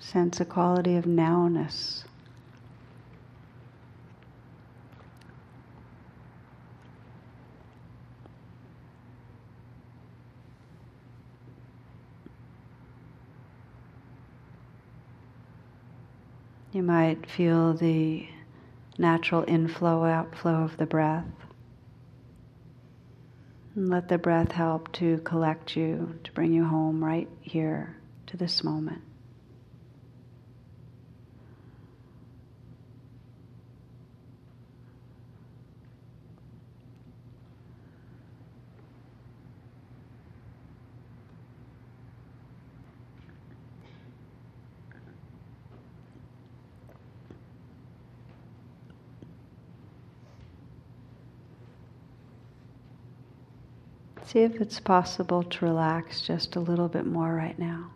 Sense 0.00 0.40
a 0.40 0.44
quality 0.44 0.96
of 0.96 1.04
nowness. 1.04 2.04
You 16.74 16.82
might 16.82 17.30
feel 17.30 17.72
the 17.72 18.26
natural 18.98 19.44
inflow, 19.46 20.04
outflow 20.04 20.64
of 20.64 20.76
the 20.76 20.86
breath. 20.86 21.24
And 23.76 23.88
let 23.88 24.08
the 24.08 24.18
breath 24.18 24.50
help 24.50 24.90
to 24.94 25.18
collect 25.18 25.76
you, 25.76 26.18
to 26.24 26.32
bring 26.32 26.52
you 26.52 26.64
home 26.64 27.04
right 27.04 27.28
here 27.42 27.96
to 28.26 28.36
this 28.36 28.64
moment. 28.64 29.02
See 54.34 54.40
if 54.40 54.60
it's 54.60 54.80
possible 54.80 55.44
to 55.44 55.64
relax 55.64 56.20
just 56.20 56.56
a 56.56 56.60
little 56.60 56.88
bit 56.88 57.06
more 57.06 57.32
right 57.32 57.56
now. 57.56 57.92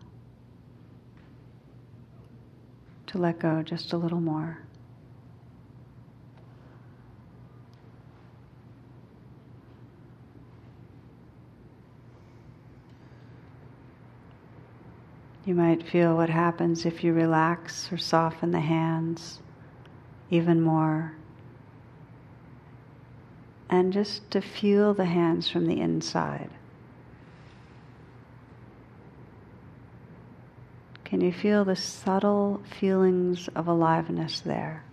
To 3.07 3.17
let 3.17 3.39
go 3.39 3.61
just 3.61 3.91
a 3.91 3.97
little 3.97 4.21
more. 4.21 4.57
You 15.45 15.55
might 15.55 15.83
feel 15.83 16.15
what 16.15 16.29
happens 16.29 16.85
if 16.85 17.03
you 17.03 17.11
relax 17.11 17.91
or 17.91 17.97
soften 17.97 18.51
the 18.51 18.61
hands 18.61 19.39
even 20.29 20.61
more 20.61 21.18
and 23.69 23.93
just 23.93 24.29
to 24.31 24.41
feel 24.41 24.93
the 24.93 25.05
hands 25.05 25.47
from 25.49 25.67
the 25.67 25.79
inside. 25.79 26.49
Can 31.05 31.21
you 31.21 31.31
feel 31.31 31.65
the 31.65 31.75
subtle 31.75 32.61
feelings 32.79 33.47
of 33.55 33.67
aliveness 33.67 34.39
there? 34.41 34.83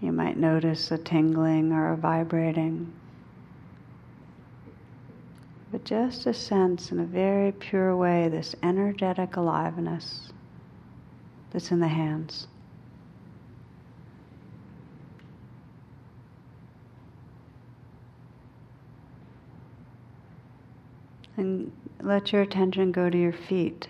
You 0.00 0.12
might 0.12 0.36
notice 0.36 0.90
a 0.90 0.98
tingling 0.98 1.72
or 1.72 1.92
a 1.92 1.96
vibrating. 1.96 2.92
But 5.70 5.84
just 5.84 6.26
a 6.26 6.34
sense 6.34 6.90
in 6.90 6.98
a 6.98 7.04
very 7.04 7.52
pure 7.52 7.96
way, 7.96 8.28
this 8.28 8.56
energetic 8.62 9.36
aliveness 9.36 10.32
that's 11.50 11.70
in 11.70 11.80
the 11.80 11.88
hands. 11.88 12.46
And 21.36 21.72
let 22.02 22.32
your 22.32 22.42
attention 22.42 22.92
go 22.92 23.08
to 23.08 23.18
your 23.18 23.32
feet 23.32 23.88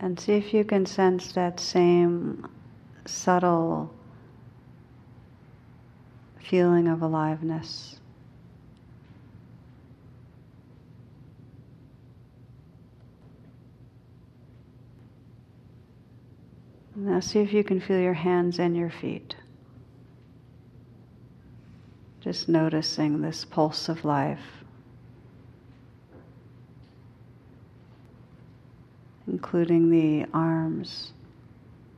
and 0.00 0.18
see 0.18 0.34
if 0.34 0.54
you 0.54 0.64
can 0.64 0.86
sense 0.86 1.32
that 1.32 1.60
same 1.60 2.48
subtle 3.04 3.92
feeling 6.40 6.88
of 6.88 7.02
aliveness. 7.02 7.97
Now 17.00 17.20
see 17.20 17.38
if 17.38 17.52
you 17.52 17.62
can 17.62 17.80
feel 17.80 18.00
your 18.00 18.14
hands 18.14 18.58
and 18.58 18.76
your 18.76 18.90
feet. 18.90 19.36
Just 22.20 22.48
noticing 22.48 23.20
this 23.20 23.44
pulse 23.44 23.88
of 23.88 24.04
life, 24.04 24.42
including 29.28 29.90
the 29.90 30.26
arms. 30.34 31.12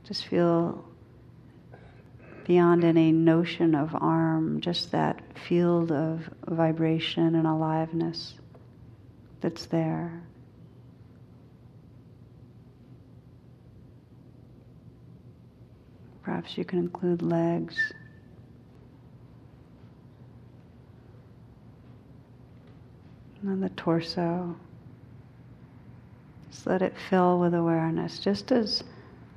Just 0.03 0.27
feel 0.27 0.85
beyond 2.45 2.83
any 2.83 3.11
notion 3.11 3.73
of 3.73 3.95
arm, 3.95 4.61
just 4.61 4.91
that 4.91 5.19
field 5.47 5.91
of 5.91 6.29
vibration 6.47 7.33
and 7.33 7.47
aliveness 7.47 8.35
that's 9.41 9.65
there. 9.65 10.21
Perhaps 16.23 16.57
you 16.57 16.65
can 16.65 16.79
include 16.79 17.21
legs. 17.21 17.93
And 23.41 23.49
then 23.49 23.59
the 23.59 23.69
torso. 23.69 24.55
Just 26.49 26.67
let 26.67 26.81
it 26.81 26.93
fill 27.09 27.39
with 27.39 27.53
awareness. 27.53 28.19
Just 28.19 28.51
as 28.51 28.83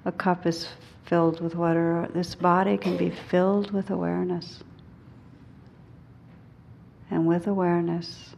a 0.04 0.12
cup 0.12 0.46
is 0.46 0.68
filled 1.06 1.40
with 1.40 1.54
water, 1.54 2.08
this 2.12 2.34
body 2.34 2.76
can 2.76 2.96
be 2.96 3.10
filled 3.10 3.70
with 3.70 3.90
awareness. 3.90 4.62
And 7.10 7.26
with 7.26 7.46
awareness, 7.46 8.34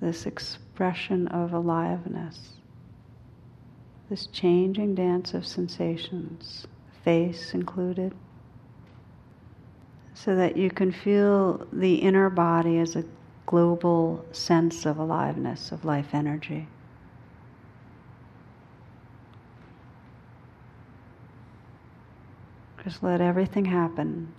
this 0.00 0.26
expression 0.26 1.28
of 1.28 1.52
aliveness 1.52 2.57
this 4.08 4.26
changing 4.26 4.94
dance 4.94 5.34
of 5.34 5.46
sensations, 5.46 6.66
face 7.04 7.52
included, 7.52 8.14
so 10.14 10.34
that 10.34 10.56
you 10.56 10.70
can 10.70 10.90
feel 10.90 11.66
the 11.72 11.96
inner 11.96 12.30
body 12.30 12.78
as 12.78 12.96
a 12.96 13.04
global 13.46 14.24
sense 14.32 14.84
of 14.86 14.98
aliveness, 14.98 15.72
of 15.72 15.84
life 15.84 16.08
energy. 16.12 16.66
Just 22.82 23.02
let 23.02 23.20
everything 23.20 23.66
happen 23.66 24.32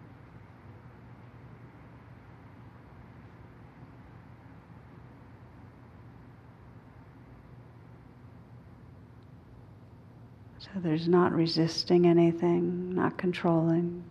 So 10.74 10.80
there's 10.80 11.07
not 11.07 11.32
resisting 11.32 12.05
anything, 12.05 12.93
not 12.93 13.17
controlling. 13.17 14.03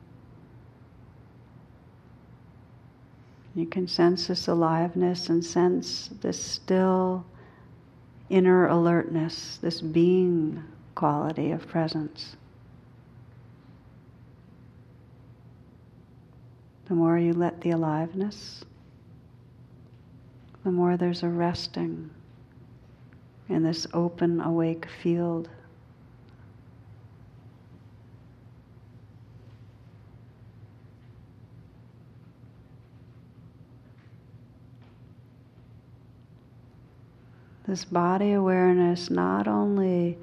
You 3.54 3.66
can 3.66 3.86
sense 3.86 4.26
this 4.26 4.48
aliveness 4.48 5.28
and 5.28 5.44
sense 5.44 6.10
this 6.20 6.42
still 6.42 7.24
inner 8.28 8.66
alertness, 8.66 9.58
this 9.62 9.80
being 9.80 10.62
quality 10.94 11.52
of 11.52 11.66
presence. 11.68 12.36
The 16.86 16.94
more 16.94 17.18
you 17.18 17.34
let 17.34 17.60
the 17.60 17.70
aliveness, 17.70 18.64
the 20.64 20.72
more 20.72 20.96
there's 20.96 21.22
a 21.22 21.28
resting 21.28 22.10
in 23.48 23.62
this 23.62 23.86
open, 23.92 24.40
awake 24.40 24.86
field. 25.02 25.48
This 37.68 37.84
body 37.84 38.32
awareness 38.32 39.10
not 39.10 39.46
only 39.46 40.16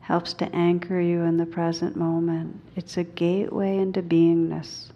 helps 0.00 0.34
to 0.34 0.54
anchor 0.54 1.00
you 1.00 1.22
in 1.22 1.38
the 1.38 1.46
present 1.46 1.96
moment. 1.96 2.60
It's 2.76 2.98
a 2.98 3.04
gateway 3.04 3.78
into 3.78 4.02
beingness. 4.02 4.90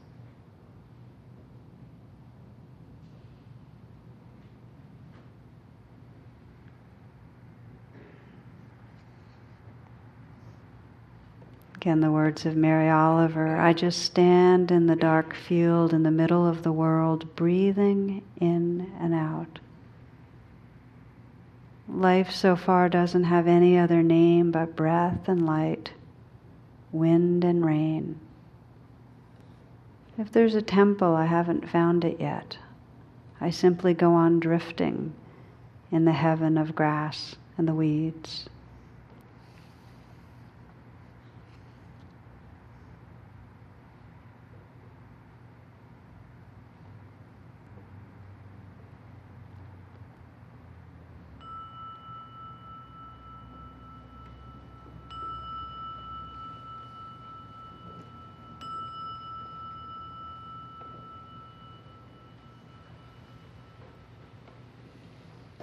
Again, 11.76 12.00
the 12.00 12.12
words 12.12 12.44
of 12.44 12.54
Mary 12.54 12.90
Oliver 12.90 13.56
I 13.56 13.72
just 13.72 14.02
stand 14.02 14.70
in 14.70 14.88
the 14.88 14.96
dark 14.96 15.34
field 15.34 15.94
in 15.94 16.02
the 16.02 16.10
middle 16.10 16.46
of 16.46 16.64
the 16.64 16.72
world, 16.72 17.34
breathing 17.34 18.22
in 18.38 18.92
and 19.00 19.14
out. 19.14 19.60
Life 21.88 22.30
so 22.30 22.56
far 22.56 22.88
doesn't 22.88 23.24
have 23.24 23.46
any 23.46 23.78
other 23.78 24.02
name 24.02 24.50
but 24.50 24.74
breath 24.74 25.28
and 25.28 25.44
light, 25.44 25.92
wind 26.92 27.44
and 27.44 27.64
rain. 27.64 28.18
If 30.16 30.32
there's 30.32 30.54
a 30.54 30.62
temple, 30.62 31.14
I 31.14 31.26
haven't 31.26 31.68
found 31.68 32.04
it 32.04 32.20
yet. 32.20 32.56
I 33.40 33.50
simply 33.50 33.94
go 33.94 34.14
on 34.14 34.40
drifting 34.40 35.12
in 35.90 36.04
the 36.04 36.12
heaven 36.12 36.56
of 36.56 36.74
grass 36.74 37.36
and 37.58 37.68
the 37.68 37.74
weeds. 37.74 38.48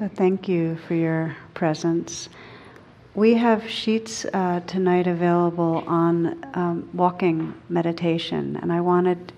So 0.01 0.09
thank 0.15 0.49
you 0.49 0.77
for 0.87 0.95
your 0.95 1.37
presence. 1.53 2.27
We 3.13 3.35
have 3.35 3.69
sheets 3.69 4.25
uh, 4.25 4.61
tonight 4.61 5.05
available 5.05 5.83
on 5.85 6.43
um, 6.55 6.89
walking 6.91 7.53
meditation, 7.69 8.57
and 8.63 8.73
I 8.73 8.81
wanted 8.81 9.31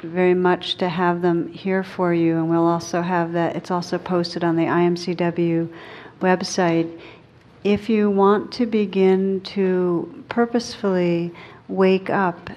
very 0.00 0.34
much 0.34 0.74
to 0.74 0.90
have 0.90 1.22
them 1.22 1.48
here 1.48 1.82
for 1.82 2.12
you. 2.12 2.36
And 2.36 2.50
we'll 2.50 2.66
also 2.66 3.00
have 3.00 3.32
that, 3.32 3.56
it's 3.56 3.70
also 3.70 3.96
posted 3.96 4.44
on 4.44 4.56
the 4.56 4.64
IMCW 4.64 5.72
website. 6.20 7.00
If 7.64 7.88
you 7.88 8.10
want 8.10 8.52
to 8.52 8.66
begin 8.66 9.40
to 9.56 10.24
purposefully 10.28 11.32
wake 11.68 12.10
up 12.10 12.50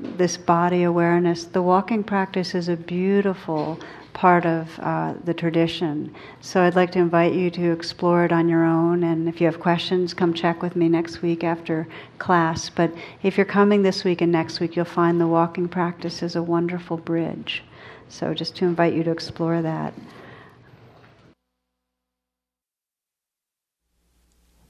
this 0.00 0.36
body 0.36 0.82
awareness, 0.82 1.44
the 1.44 1.62
walking 1.62 2.02
practice 2.02 2.56
is 2.56 2.68
a 2.68 2.76
beautiful 2.76 3.78
part 4.12 4.46
of 4.46 4.78
uh, 4.80 5.14
the 5.24 5.34
tradition. 5.34 6.14
So 6.40 6.62
I'd 6.62 6.76
like 6.76 6.92
to 6.92 6.98
invite 6.98 7.34
you 7.34 7.50
to 7.50 7.72
explore 7.72 8.24
it 8.24 8.32
on 8.32 8.48
your 8.48 8.64
own. 8.64 9.04
And 9.04 9.28
if 9.28 9.40
you 9.40 9.46
have 9.46 9.60
questions, 9.60 10.14
come 10.14 10.34
check 10.34 10.62
with 10.62 10.76
me 10.76 10.88
next 10.88 11.22
week 11.22 11.44
after 11.44 11.86
class. 12.18 12.68
But 12.68 12.92
if 13.22 13.36
you're 13.36 13.46
coming 13.46 13.82
this 13.82 14.04
week 14.04 14.20
and 14.20 14.32
next 14.32 14.60
week, 14.60 14.76
you'll 14.76 14.84
find 14.84 15.20
the 15.20 15.26
walking 15.26 15.68
practice 15.68 16.22
is 16.22 16.36
a 16.36 16.42
wonderful 16.42 16.96
bridge. 16.96 17.62
So 18.08 18.34
just 18.34 18.56
to 18.56 18.64
invite 18.64 18.94
you 18.94 19.04
to 19.04 19.10
explore 19.10 19.62
that. 19.62 19.94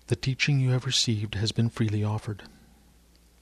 The 0.09 0.17
teaching 0.17 0.59
you 0.59 0.71
have 0.71 0.87
received 0.87 1.35
has 1.35 1.53
been 1.53 1.69
freely 1.69 2.03
offered. 2.03 2.45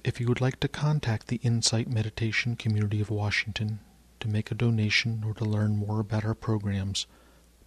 If 0.02 0.20
you 0.20 0.26
would 0.26 0.40
like 0.40 0.60
to 0.60 0.68
contact 0.68 1.28
the 1.28 1.40
Insight 1.42 1.88
Meditation 1.88 2.56
Community 2.56 3.00
of 3.00 3.10
Washington, 3.10 3.80
to 4.20 4.28
make 4.28 4.50
a 4.50 4.54
donation 4.54 5.22
or 5.26 5.34
to 5.34 5.44
learn 5.44 5.76
more 5.76 6.00
about 6.00 6.24
our 6.24 6.34
programs, 6.34 7.06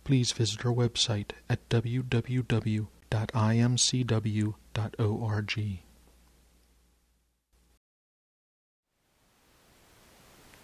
please 0.04 0.32
visit 0.32 0.66
our 0.66 0.74
website 0.74 1.32
at 1.50 1.68
www.imcw.org. 1.70 2.80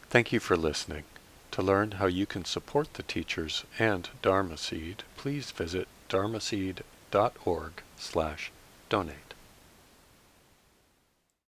Thank 0.09 0.31
you 0.31 0.39
for 0.39 0.55
listening. 0.55 1.03
To 1.51 1.61
learn 1.61 1.91
how 1.91 2.05
you 2.05 2.25
can 2.25 2.45
support 2.45 2.93
the 2.93 3.03
teachers 3.03 3.65
and 3.79 4.09
Dharma 4.21 4.57
Seed, 4.57 5.03
please 5.17 5.51
visit 5.51 5.87
dharmaseed.org 6.09 7.71
slash 7.97 8.51
donate. 8.89 9.24